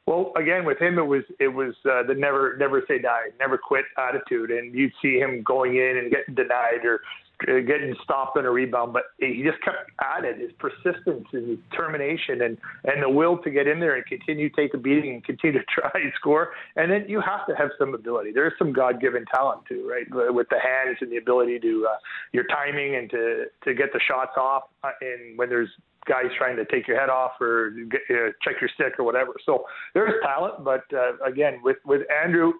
[0.06, 3.56] Well, again, with him, it was it was uh, the never never say die, never
[3.56, 7.00] quit attitude, and you'd see him going in and getting denied or
[7.40, 10.38] getting stopped on a rebound, but he just kept at it.
[10.38, 14.56] His persistence and determination and and the will to get in there and continue to
[14.56, 16.52] take a beating and continue to try and score.
[16.76, 18.32] And then you have to have some ability.
[18.32, 20.06] There's some God-given talent too, right?
[20.32, 21.96] With the hands and the ability to uh,
[22.32, 24.64] your timing and to to get the shots off.
[24.82, 25.70] Uh, and when there's
[26.06, 29.32] guys trying to take your head off or get, uh, check your stick or whatever.
[29.44, 32.52] So there's talent, but uh, again, with with Andrew,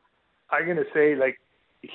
[0.50, 1.38] I'm going to say like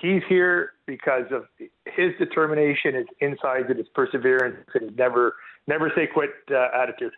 [0.02, 1.46] he's here because of
[1.86, 5.36] his determination, his insides, and his perseverance, and his never
[5.68, 7.14] never say quit uh, attitude.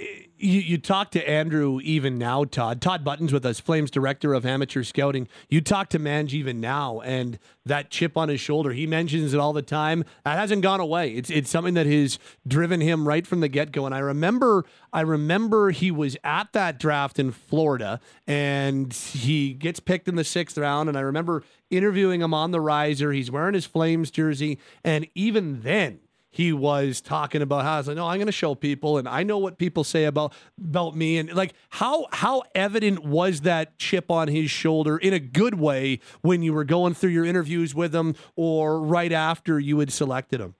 [0.00, 2.80] You, you talk to Andrew even now, Tod.
[2.80, 5.26] Tod Buttons with us, Flames director of amateur scouting.
[5.48, 9.40] You talk to Mange even now, and that chip on his shoulder, he mentions it
[9.40, 10.04] all the time.
[10.24, 11.10] That hasn't gone away.
[11.10, 13.86] It's it's something that has driven him right from the get go.
[13.86, 19.80] And I remember, I remember he was at that draft in Florida, and he gets
[19.80, 20.88] picked in the sixth round.
[20.88, 23.10] And I remember interviewing him on the riser.
[23.10, 25.98] He's wearing his Flames jersey, and even then
[26.38, 29.08] he was talking about how I was like, no, I'm going to show people, and
[29.08, 33.76] I know what people say about about me, and like how how evident was that
[33.76, 37.74] chip on his shoulder in a good way when you were going through your interviews
[37.74, 40.54] with him, or right after you had selected him?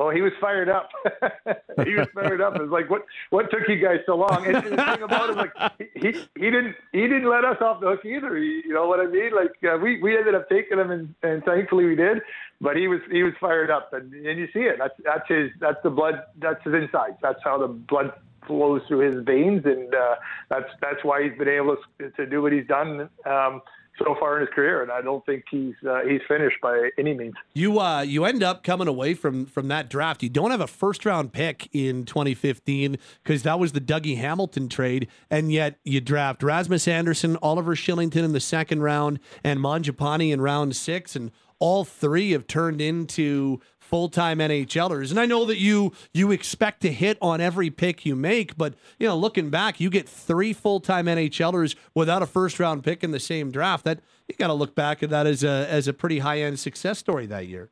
[0.00, 0.88] Oh, he was fired up.
[1.84, 2.56] he was fired up.
[2.56, 4.46] It's like, what what took you guys so long?
[4.46, 5.52] And, the thing about it, like,
[5.94, 8.34] he he didn't he didn't let us off the hook either.
[8.34, 9.32] He, you know what I mean?
[9.34, 12.22] Like, uh, we we ended up taking him, and, and thankfully we did.
[12.62, 14.76] But he was he was fired up, and and you see it.
[14.78, 16.22] That's that's his that's the blood.
[16.38, 17.18] That's his insides.
[17.20, 18.14] That's how the blood
[18.46, 20.14] flows through his veins, and uh,
[20.48, 23.10] that's that's why he's been able to, to do what he's done.
[23.26, 23.60] Um,
[24.02, 27.14] so far in his career, and I don't think he's uh, he's finished by any
[27.14, 27.34] means.
[27.54, 30.22] You uh, you end up coming away from from that draft.
[30.22, 34.68] You don't have a first round pick in 2015 because that was the Dougie Hamilton
[34.68, 40.32] trade, and yet you draft Rasmus Andersson, Oliver Kylington in the second round, and Mangiapane
[40.32, 45.10] in round six, and all three have turned into full-time NHLers.
[45.10, 48.74] And I know that you you expect to hit on every pick you make, but
[49.00, 53.18] you know, looking back, you get three full-time NHLers without a first-round pick in the
[53.18, 53.84] same draft.
[53.84, 53.98] That
[54.28, 57.26] you got to look back at that as a as a pretty high-end success story
[57.26, 57.70] that year.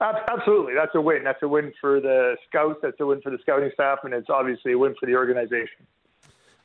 [0.00, 1.24] Absolutely, that's a win.
[1.24, 2.80] That's a win for the scouts.
[2.82, 5.86] That's a win for the scouting staff, and it's obviously a win for the organization.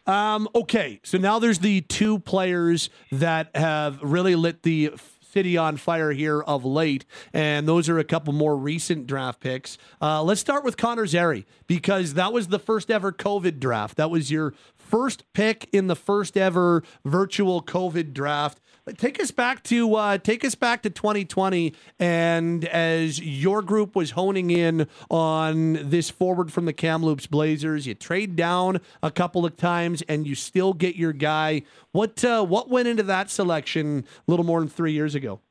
[0.07, 4.91] Um, okay, so now there's the two players that have really lit the
[5.31, 9.77] city on fire here of late, and those are a couple more recent draft picks.
[10.01, 13.97] Uh, let's start with Connor Zary because that was the first ever COVID draft.
[13.97, 18.59] That was your first pick in the first ever virtual COVID draft.
[18.95, 24.11] Take us back to uh, take us back to 2020, and as your group was
[24.11, 29.57] honing in on this forward from the Kamloops Blazers, you trade down a couple of
[29.57, 31.63] times, and you still get your guy.
[31.91, 35.41] What uh, what went into that selection a little more than three years ago?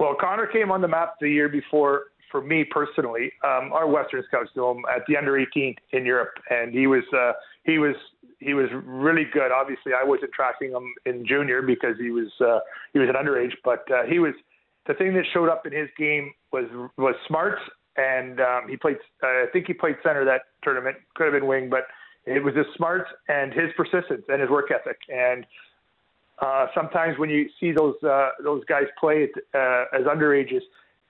[0.00, 3.30] Well, Connor came on the map the year before for me personally.
[3.44, 7.04] Um, our Western scouts knew him at the under 18 in Europe, and he was
[7.14, 7.32] uh,
[7.64, 7.94] he was
[8.42, 9.52] he was really good.
[9.52, 12.60] Obviously, I wasn't tracking him in junior because he was uh,
[12.92, 14.34] he was an underage, but uh, he was
[14.86, 16.64] the thing that showed up in his game was
[16.96, 17.62] was smarts,
[17.96, 18.96] and um, he played.
[19.22, 20.96] Uh, I think he played center that tournament.
[21.14, 21.86] Could have been wing, but
[22.24, 24.98] it was his smarts and his persistence and his work ethic.
[25.08, 25.46] And
[26.40, 30.62] uh, sometimes when you see those uh, those guys play uh, as underages,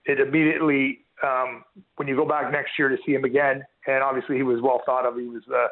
[0.05, 1.63] it immediately um,
[1.95, 4.81] when you go back next year to see him again, and obviously he was well
[4.85, 5.17] thought of.
[5.17, 5.67] He was uh,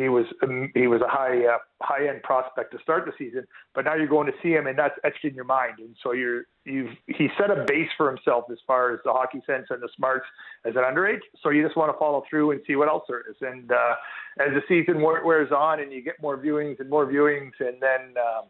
[0.00, 3.44] he was um, he was a high uh, high end prospect to start the season,
[3.74, 5.74] but now you're going to see him, and that's etched in your mind.
[5.78, 9.40] And so you're you've he set a base for himself as far as the hockey
[9.46, 10.26] sense and the smarts
[10.64, 11.20] as an underage.
[11.42, 13.36] So you just want to follow through and see what else there is.
[13.40, 13.94] And uh,
[14.40, 18.14] as the season wears on, and you get more viewings and more viewings, and then
[18.16, 18.44] um,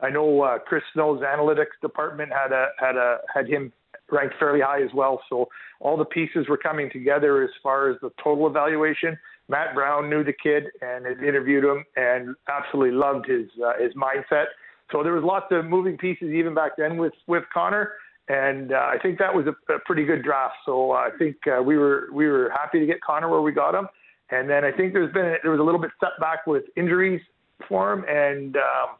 [0.00, 3.72] I know uh, Chris Snow's analytics department had a had a had him
[4.10, 5.20] ranked fairly high as well.
[5.28, 5.48] So
[5.80, 9.18] all the pieces were coming together as far as the total evaluation.
[9.50, 13.92] Matt Brown knew the kid and had interviewed him and absolutely loved his uh, his
[13.94, 14.46] mindset.
[14.92, 17.92] So there was lots of moving pieces even back then with with Connor,
[18.28, 20.54] and uh, I think that was a, a pretty good draft.
[20.64, 23.52] So uh, I think uh, we were we were happy to get Connor where we
[23.52, 23.88] got him.
[24.30, 27.20] And then I think there's been there was a little bit setback with injuries
[27.68, 28.96] for him, and um,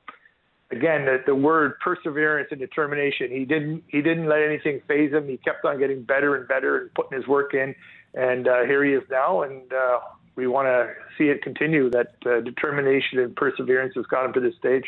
[0.72, 3.30] again the, the word perseverance and determination.
[3.30, 5.28] He didn't he didn't let anything phase him.
[5.28, 7.72] He kept on getting better and better and putting his work in,
[8.14, 9.42] and uh, here he is now.
[9.42, 9.98] And uh,
[10.40, 11.90] we want to see it continue.
[11.90, 14.85] That uh, determination and perseverance has got him to this stage.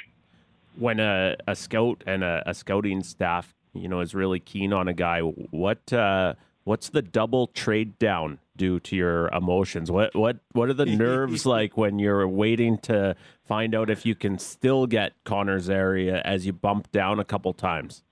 [0.79, 4.88] When a, a scout and a, a, scouting staff, you know, is really keen on
[4.88, 6.33] a guy, what uh,
[6.65, 9.91] what's the double trade down do to your emotions?
[9.91, 14.15] What what what are the nerves like when you're waiting to find out if you
[14.15, 18.03] can still get Connor Zary as you bump down a couple times?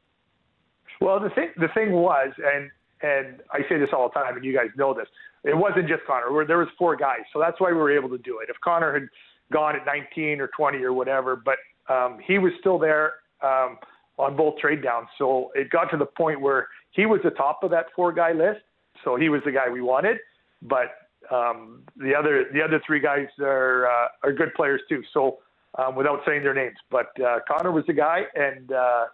[1.00, 4.44] Well, the thing the thing was, and and I say this all the time, and
[4.44, 5.09] you guys know this.
[5.44, 6.44] It wasn't just Connor.
[6.46, 8.50] There was four guys, so that's why we were able to do it.
[8.50, 9.09] If Connor had
[9.53, 11.57] gone at 19 or 20 or whatever, but
[11.92, 13.79] um, he was still there um,
[14.18, 15.09] on both trade downs.
[15.18, 18.33] So it got to the point where he was the top of that four guy
[18.33, 18.61] list.
[19.05, 20.18] So he was the guy we wanted,
[20.62, 25.03] but um, the other the other three guys are uh, are good players too.
[25.14, 25.38] So
[25.79, 29.05] um, without saying their names, but uh, Connor was the guy, and uh,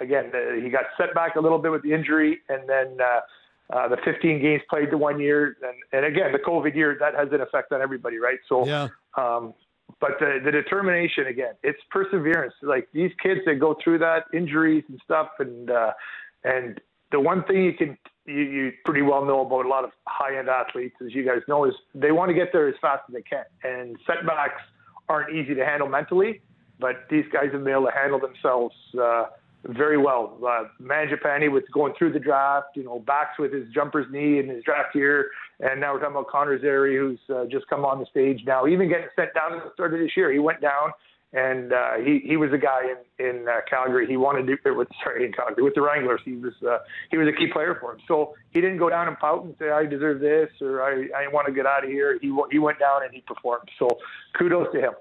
[0.00, 2.98] again uh, he got set back a little bit with the injury, and then.
[3.00, 3.20] Uh,
[3.70, 7.14] uh, the 15 games played the one year, and, and again the COVID year that
[7.14, 8.38] has an effect on everybody, right?
[8.48, 8.88] So, yeah.
[9.16, 9.54] um,
[10.00, 12.54] but the, the determination again, it's perseverance.
[12.62, 15.92] Like these kids that go through that injuries and stuff, and uh,
[16.44, 19.90] and the one thing you can you, you pretty well know about a lot of
[20.06, 23.02] high end athletes, as you guys know, is they want to get there as fast
[23.08, 24.62] as they can, and setbacks
[25.08, 26.40] aren't easy to handle mentally.
[26.78, 28.74] But these guys have been able to handle themselves.
[29.00, 29.26] Uh,
[29.68, 30.38] very well.
[30.42, 34.48] Uh, Mangiapane was going through the draft, you know, backs with his jumper's knee in
[34.48, 37.98] his draft year, and now we're talking about Connor Zary, who's uh, just come on
[37.98, 40.32] the stage now, even getting sent down at the start of this year.
[40.32, 40.92] He went down
[41.32, 44.06] and uh, he he was a guy in in uh, Calgary.
[44.06, 46.20] He wanted to with sorry in Calgary with the Wranglers.
[46.24, 46.78] He was uh,
[47.10, 47.98] he was a key player for him.
[48.06, 51.28] So he didn't go down and pout and say I deserve this or I I
[51.28, 52.18] want to get out of here.
[52.20, 53.68] He he went down and he performed.
[53.78, 53.98] So
[54.38, 54.92] kudos to him.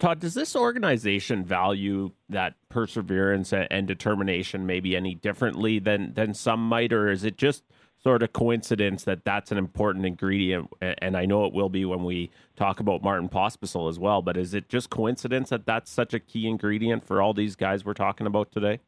[0.00, 6.66] Tod, does this organization value that perseverance and determination maybe any differently than than some
[6.66, 7.64] might, or is it just
[8.02, 10.70] sort of coincidence that that's an important ingredient?
[10.80, 14.22] And I know it will be when we talk about Martin Pospisil as well.
[14.22, 17.84] But is it just coincidence that that's such a key ingredient for all these guys
[17.84, 18.80] we're talking about today?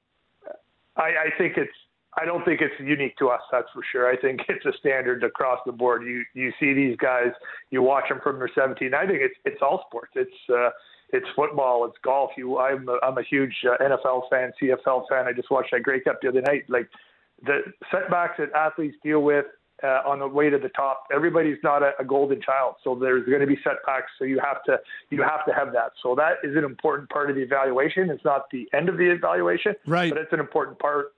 [0.96, 1.72] I, I think it's.
[2.14, 3.40] I don't think it's unique to us.
[3.50, 4.10] That's for sure.
[4.10, 6.04] I think it's a standard across the board.
[6.04, 7.32] You you see these guys,
[7.70, 8.94] you watch them from their 17.
[8.94, 10.12] I think it's it's all sports.
[10.14, 10.70] It's uh,
[11.12, 12.30] it's football, it's golf.
[12.36, 15.26] You, I'm a, I'm a huge uh, NFL fan, CFL fan.
[15.26, 16.64] I just watched that Grey Cup the other night.
[16.68, 16.88] Like
[17.44, 17.60] the
[17.90, 19.46] setbacks that athletes deal with
[19.82, 21.04] uh, on the way to the top.
[21.12, 24.10] Everybody's not a, a golden child, so there's going to be setbacks.
[24.18, 24.78] So you have to
[25.10, 25.92] you have to have that.
[26.02, 28.10] So that is an important part of the evaluation.
[28.10, 30.12] It's not the end of the evaluation, Right.
[30.12, 31.12] But it's an important part.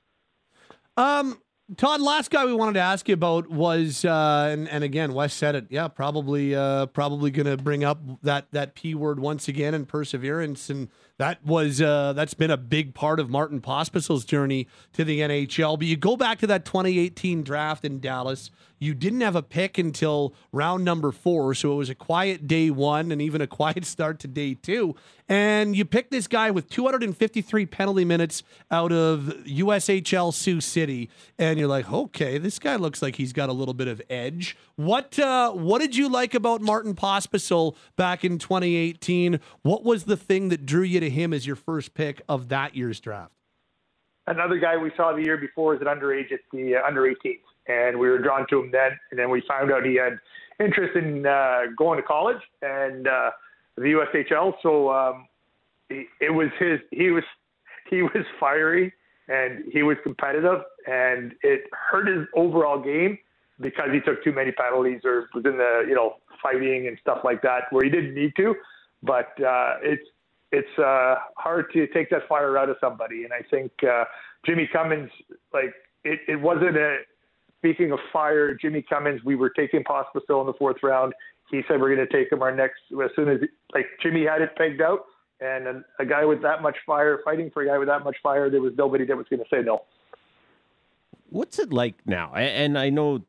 [0.96, 1.40] Um,
[1.78, 5.32] Tod, last guy we wanted to ask you about was, uh, and, and again, Wes
[5.32, 5.66] said it.
[5.70, 9.88] Yeah, probably, uh, probably going to bring up that that p word once again and
[9.88, 10.88] perseverance, and
[11.18, 15.78] that was uh, that's been a big part of Martin Pospisil's journey to the NHL.
[15.78, 18.50] But you go back to that 2018 draft in Dallas.
[18.80, 22.68] You didn't have a pick until round number four, so it was a quiet day
[22.68, 24.96] one and even a quiet start to day two.
[25.26, 31.08] And you picked this guy with 253 penalty minutes out of USHL Sioux City,
[31.38, 34.54] and you're like, okay, this guy looks like he's got a little bit of edge.
[34.76, 39.40] What uh, what did you like about Martin Pospisil back in 2018?
[39.62, 42.74] What was the thing that drew you to him as your first pick of that
[42.74, 43.32] year's draft?
[44.26, 47.40] Another guy we saw the year before is an underage at the uh, under 18s,
[47.68, 48.92] and we were drawn to him then.
[49.10, 50.18] And then we found out he had
[50.58, 53.30] interest in uh, going to college and uh,
[53.76, 54.54] the USHL.
[54.62, 55.26] So um,
[55.90, 56.80] it was his.
[56.90, 57.24] He was
[57.90, 58.92] he was fiery
[59.28, 63.18] and he was competitive, and it hurt his overall game
[63.60, 67.18] because he took too many penalties or was in the you know fighting and stuff
[67.24, 68.54] like that where he didn't need to.
[69.02, 70.02] But uh, it's
[70.54, 73.24] it's uh, hard to take that fire out of somebody.
[73.24, 74.04] And I think uh,
[74.46, 75.10] Jimmy Cummins,
[75.52, 75.74] like
[76.04, 76.98] it, it wasn't a.
[77.58, 81.14] Speaking of fire, Jimmy Cummins, we were taking Pospisil in the fourth round.
[81.50, 83.38] He said we're going to take him our next as soon as
[83.72, 85.06] like Jimmy had it pegged out,
[85.40, 88.16] and a, a guy with that much fire, fighting for a guy with that much
[88.22, 89.80] fire, there was nobody that was going to say no.
[91.30, 92.34] What's it like now?
[92.34, 93.24] And I know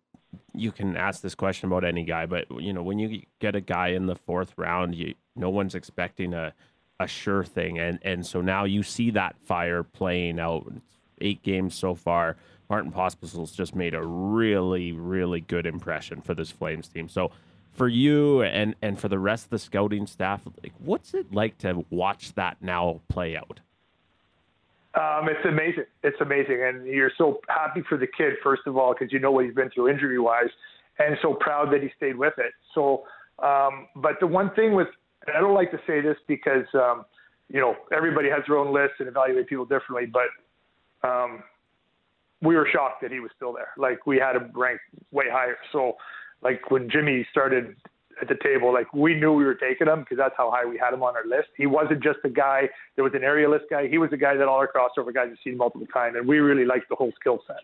[0.54, 3.62] you can ask this question about any guy, but you know when you get a
[3.62, 6.54] guy in the fourth round, you no one's expecting a
[7.00, 10.72] a sure thing, and and so now you see that fire playing out.
[11.22, 12.36] Eight games so far.
[12.70, 17.08] Martin Pospisil's just made a really really good impression for this Flames team.
[17.08, 17.32] So
[17.72, 21.58] for you and and for the rest of the scouting staff, like what's it like
[21.60, 23.60] to watch that now play out?
[24.96, 25.86] Um, it's amazing.
[26.04, 29.32] It's amazing, and you're so happy for the kid first of all because you know
[29.32, 30.50] what he's been through injury wise,
[31.00, 32.54] and so proud that he stayed with it.
[32.74, 33.04] So,
[33.40, 34.88] um, but the one thing with
[35.34, 37.06] I don't like to say this because um,
[37.50, 41.44] you know everybody has their own list and evaluate people differently, but um,
[42.42, 43.70] we were shocked that he was still there.
[43.78, 45.58] Like we had him ranked way higher.
[45.72, 45.98] So,
[46.42, 47.76] like when Jimmy started
[48.22, 50.78] at the table, like we knew we were taking him because that's how high we
[50.78, 51.50] had him on our list.
[51.58, 53.88] He wasn't just a guy that was an area list guy.
[53.88, 56.38] He was a guy that all our crossover guys have seen multiple times, and we
[56.40, 57.58] really liked the whole skill set.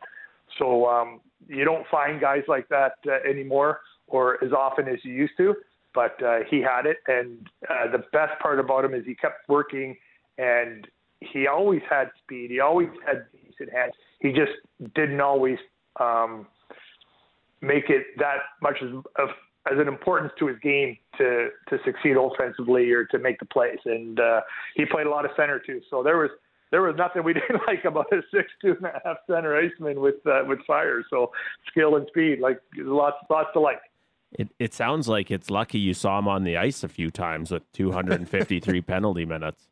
[0.57, 5.13] So um, you don't find guys like that uh, anymore or as often as you
[5.13, 5.55] used to.
[5.93, 9.47] But uh, he had it, and uh, the best part about him is he kept
[9.49, 9.97] working,
[10.37, 10.87] and
[11.19, 12.49] he always had speed.
[12.49, 13.93] He always had decent hands.
[14.19, 14.53] He just
[14.95, 15.57] didn't always
[15.99, 16.47] um,
[17.61, 19.29] make it that much as of
[19.71, 23.77] as an importance to his game to to succeed offensively or to make the plays.
[23.85, 24.41] And uh,
[24.75, 25.81] he played a lot of center too.
[25.89, 26.31] So there was
[26.71, 29.99] there was nothing we didn't like about a six two and a half center iceman
[29.99, 31.03] with uh, with fire.
[31.09, 31.31] So
[31.69, 33.79] skill and speed, like lots lots to like.
[34.33, 37.51] It it sounds like it's lucky you saw him on the ice a few times
[37.51, 39.67] with 253 penalty minutes.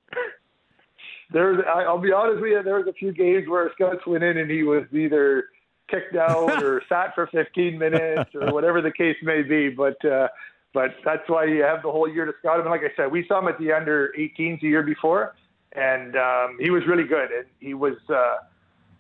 [1.32, 4.24] There's I, I'll be honest with you, there was a few games where scouts went
[4.24, 5.46] in and he was either
[5.90, 9.70] kicked out or sat for 15 minutes or whatever the case may be.
[9.70, 10.28] But uh,
[10.74, 12.62] but that's why you have the whole year to scout him.
[12.62, 15.36] And like I said, we saw him at the under 18s the year before,
[15.74, 17.32] and um, he was really good.
[17.32, 18.38] And he was uh,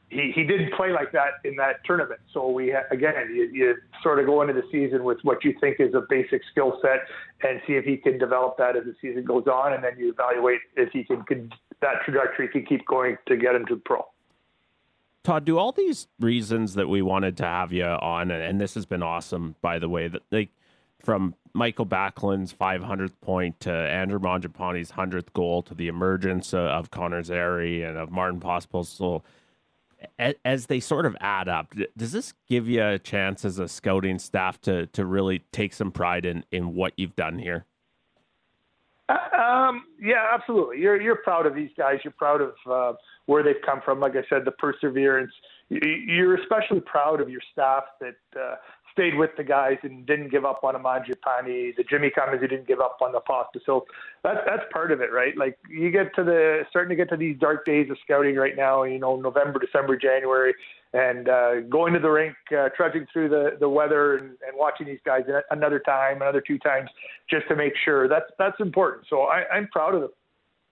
[0.09, 2.19] he he didn't play like that in that tournament.
[2.33, 5.79] So we again, you, you sort of go into the season with what you think
[5.79, 7.01] is a basic skill set,
[7.41, 10.11] and see if he can develop that as the season goes on, and then you
[10.11, 11.51] evaluate if he can, can
[11.81, 14.05] that trajectory can keep going to get him to pro.
[15.23, 18.85] Tod, do all these reasons that we wanted to have you on, and, this has
[18.85, 20.49] been awesome, by the way, that like
[21.03, 27.23] from Mikael Backlund's 500th point to Andrew Mangiapane's 100th goal to the emergence of, Connor
[27.23, 29.21] Zary and of Martin Pospisil, a-
[30.45, 34.19] as they sort of add up, does this give you a chance as a scouting
[34.19, 37.65] staff to to really take some pride in in what you've done here?
[39.07, 40.79] Uh, um, yeah, absolutely.
[40.79, 41.99] You're you're proud of these guys.
[42.03, 42.93] You're proud of uh,
[43.25, 43.99] where they've come from.
[43.99, 45.31] Like I said, the perseverance.
[45.69, 48.55] You- You're especially proud of your staff that uh,
[48.99, 52.47] stayed with the guys and didn't give up on a Mangiapane, the Jimmy Cummins who
[52.47, 53.59] didn't give up on the Pasta.
[53.65, 53.85] So
[54.23, 55.37] that's that's part of it, right?
[55.37, 58.57] Like you get to the starting to get to these dark days of scouting right
[58.57, 58.83] now.
[58.83, 60.53] You know, November, December, January,
[60.93, 64.87] and uh, going to the rink, uh, trudging through the the weather, and, and watching
[64.87, 65.21] these guys
[65.51, 66.89] another time, another two times,
[67.29, 68.09] just to make sure.
[68.09, 69.07] That's that's important.
[69.09, 70.11] So I, I'm proud of the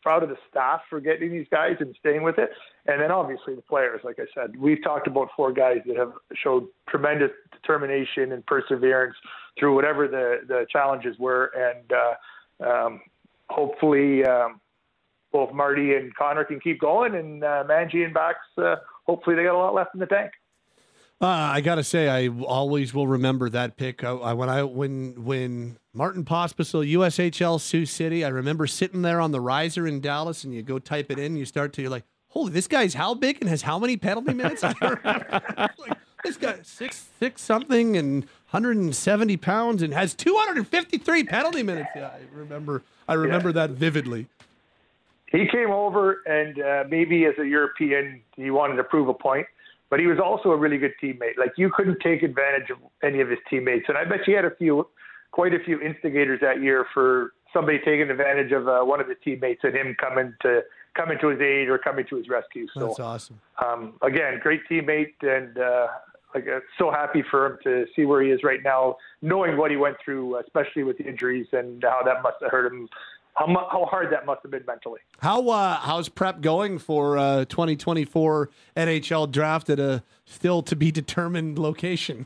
[0.02, 2.50] proud of the staff for getting these guys and staying with it.
[2.86, 6.14] And then obviously the players, like I said, we've talked about four guys that have
[6.34, 9.16] showed tremendous determination and perseverance
[9.60, 11.52] through whatever the, the challenges were.
[11.56, 13.02] And uh, um,
[13.50, 14.62] hopefully um,
[15.32, 18.76] both Marty and Connor can keep going and uh, Manji and Bax, uh,
[19.06, 20.32] hopefully they got a lot left in the tank.
[21.20, 24.04] Uh, I gotta say, I always will remember that pick.
[24.04, 29.20] I, I, when I when when Martin Pospisil, USHL Sioux City, I remember sitting there
[29.20, 31.90] on the riser in Dallas, and you go type it in, you start to you're
[31.90, 34.64] like, holy, this guy's how big and has how many penalty minutes?
[35.04, 41.90] Like, this guy six six something and 170 pounds and has 253 penalty minutes.
[41.96, 42.84] Yeah, I remember.
[43.08, 44.28] I remember that vividly.
[45.32, 49.48] He came over, and uh, maybe as a European, he wanted to prove a point
[49.90, 51.38] but he was also a really good teammate.
[51.38, 54.44] Like you couldn't take advantage of any of his teammates, and I bet you had
[54.44, 54.86] a few,
[55.38, 59.18] quite a few instigators that year for somebody taking advantage of uh, one of his
[59.24, 60.62] teammates and him coming to
[60.96, 62.66] coming to his aid or coming to his rescue.
[62.74, 63.40] So That's awesome.
[63.64, 65.90] Um, again, great teammate, and uh,
[66.34, 69.70] like uh, so happy for him to see where he is right now, knowing what
[69.70, 72.90] he went through, especially with the injuries and how that must have hurt him
[73.38, 75.00] how, mu- how hard that must have been mentally.
[75.20, 80.92] How uh, how's prep going for uh, 2024 NHL draft at a still to be
[80.92, 82.26] determined location?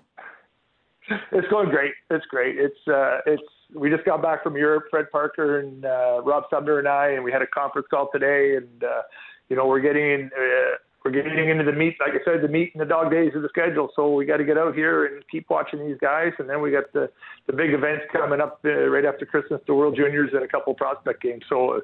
[1.31, 1.93] It's going great.
[2.09, 2.57] It's great.
[2.57, 3.43] It's uh, it's
[3.73, 4.85] we just got back from Europe.
[4.89, 8.55] Fred Parker and uh, Rob Sumner and I, and we had a conference call today.
[8.57, 9.01] And uh,
[9.49, 12.47] you know we're getting in, uh, we're getting into the meat, like I said, the
[12.47, 13.89] meat and the dog days of the schedule.
[13.95, 16.31] So we got to get out here and keep watching these guys.
[16.37, 17.09] And then we got the
[17.47, 20.73] the big events coming up uh, right after Christmas, the World Juniors and a couple
[20.73, 21.43] prospect games.
[21.49, 21.79] So uh,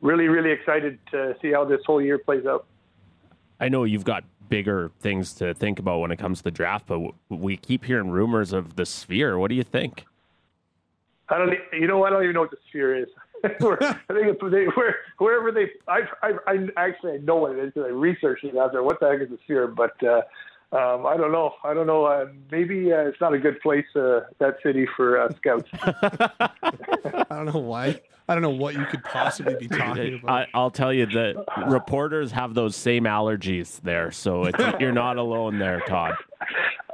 [0.00, 2.66] really, really excited to see how this whole year plays out.
[3.62, 6.86] I know you've got bigger things to think about when it comes to the draft,
[6.86, 9.38] but we keep hearing rumors of the sphere.
[9.38, 10.04] What do you think?
[11.28, 11.54] I don't.
[11.72, 13.08] You know, I don't even know what the sphere is.
[13.44, 17.60] I think it's, they, where, wherever they, I, I, I actually I know what it
[17.60, 18.82] is because I researched it out there.
[18.82, 19.68] What the heck is the sphere?
[19.68, 20.22] But uh,
[20.72, 21.54] um, I don't know.
[21.64, 22.06] I don't know.
[22.06, 25.68] Uh, maybe uh, it's not a good place, uh, that city for uh, scouts.
[25.82, 28.00] I don't know why.
[28.28, 30.30] I don't know what you could possibly be talking about.
[30.30, 35.18] I, I'll tell you that reporters have those same allergies there, so it's, you're not
[35.18, 36.14] alone there, Tod.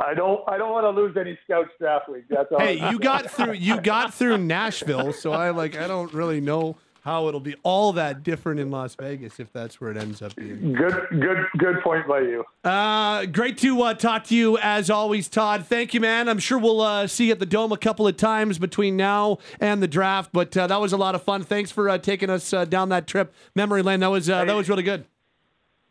[0.00, 0.42] I don't.
[0.48, 2.24] I don't want to lose any scouts draft week.
[2.28, 2.58] That's all.
[2.58, 3.54] hey, you got through.
[3.54, 5.76] You got through Nashville, so I like.
[5.76, 6.76] I don't really know
[7.08, 10.36] how it'll be all that different in Las Vegas if that's where it ends up
[10.36, 10.74] being.
[10.74, 11.06] Good.
[11.10, 11.38] Good.
[11.56, 12.44] Good point by you.
[12.62, 15.66] Uh, great to uh, talk to you as always, Tod.
[15.66, 16.28] Thank you, man.
[16.28, 19.38] I'm sure we'll uh, see you at the Dome a couple of times between now
[19.58, 20.30] and the draft.
[20.34, 21.42] But uh, that was a lot of fun.
[21.42, 24.00] Thanks for uh, taking us uh, down that trip, memory lane.
[24.00, 25.06] That was uh, that was really good.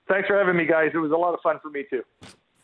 [0.08, 0.92] Thanks for having me, guys.
[0.94, 2.04] It was a lot of fun for me too.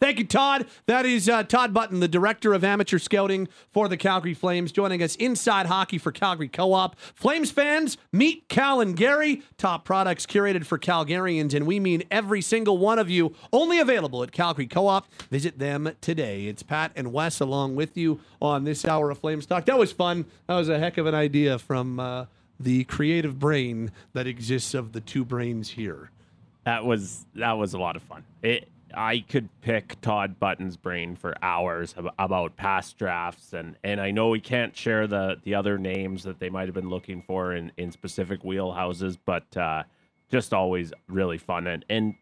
[0.04, 0.68] Thank you, Tod.
[0.86, 5.02] That is uh, Tod Button, the director of amateur scouting for the Calgary Flames, joining
[5.02, 7.00] us inside hockey for Calgary Co-op.
[7.16, 12.42] Flames fans, meet Cal and Gary, top products curated for Calgarians, and we mean every
[12.42, 13.34] single one of you.
[13.54, 15.10] Only available at Calgary Co-op.
[15.32, 16.48] Visit them today.
[16.48, 19.64] It's Pat and Wes along with you on this hour of Flames Talk.
[19.68, 20.26] That was fun.
[20.48, 22.26] That was a heck of an idea from uh,
[22.60, 26.10] the creative brain that exists of the two brains here.
[26.66, 28.26] That was that was a lot of fun.
[28.42, 34.12] It, I could pick Tod Button's brain for hours about past drafts, and, and I
[34.12, 37.54] know we can't share the, the other names that they might have been looking for
[37.54, 39.84] in, in specific wheelhouses, but uh,
[40.30, 42.16] just always really fun and and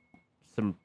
[0.55, 0.75] some.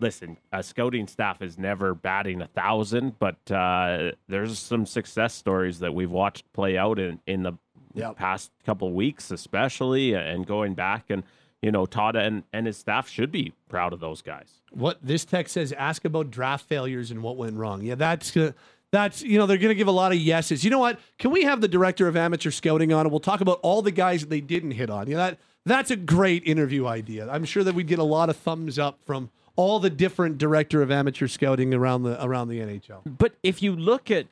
[0.00, 5.80] Listen, a scouting staff is never batting a thousand, but uh, there's some success stories
[5.80, 7.52] that we've watched play out in in the
[7.94, 8.16] Yep.
[8.16, 11.24] past couple weeks, especially, and going back and
[11.62, 14.60] you know, Tod and, and his staff should be proud of those guys.
[14.70, 17.82] What this text says, ask about draft failures and what went wrong.
[17.82, 18.54] Yeah, that's gonna,
[18.92, 20.64] that's you know they're going to give a lot of yeses.
[20.64, 20.98] You know what?
[21.18, 23.90] Can we have the director of amateur scouting on and we'll talk about all the
[23.90, 25.08] guys that they didn't hit on?
[25.08, 27.28] Yeah, that that's a great interview idea.
[27.28, 30.80] I'm sure that we'd get a lot of thumbs up from all the different director
[30.82, 33.00] of amateur scouting around the around the NHL.
[33.04, 34.26] But if you look at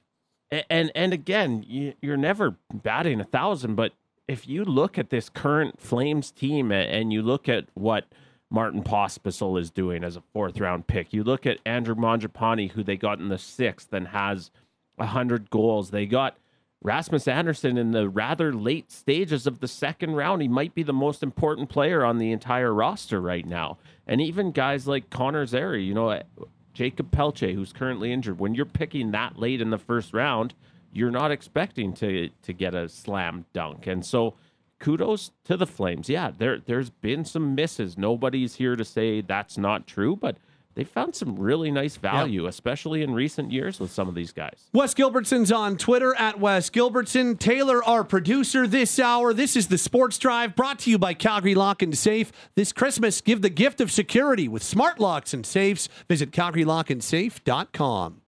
[0.70, 3.92] And and again, you're never batting a thousand, but
[4.28, 8.06] if you look at this current Flames team and you look at what
[8.50, 12.82] Martin Pospisil is doing as a fourth round pick, you look at Andrew Mangiapane, who
[12.82, 14.50] they got in the sixth and has
[14.98, 15.90] hundred goals.
[15.90, 16.38] They got
[16.82, 20.42] Rasmus Andersson in the rather late stages of the second round.
[20.42, 23.78] He might be the most important player on the entire roster right now.
[24.06, 26.22] And even guys like Connor Zary, you know,
[26.72, 28.38] Jakob Pelletier, who's currently injured.
[28.38, 30.54] When you're picking that late in the first round,
[30.96, 33.86] you're not expecting to to get a slam dunk.
[33.86, 34.34] And so
[34.78, 36.08] kudos to the Flames.
[36.08, 37.96] Yeah, there there's been some misses.
[37.98, 40.36] Nobody's here to say that's not true, but
[40.74, 44.68] they found some really nice value, especially in recent years with some of these guys.
[44.74, 47.38] Wes Gilbertson's on Twitter at Wes Gilbertson.
[47.38, 49.32] Taylor, our producer this hour.
[49.32, 52.30] This is the Sports Drive brought to you by Calgary Lock and Safe.
[52.56, 55.88] This Christmas, give the gift of security with smart locks and safes.
[56.08, 58.20] Visit CalgaryLockandSafe.com.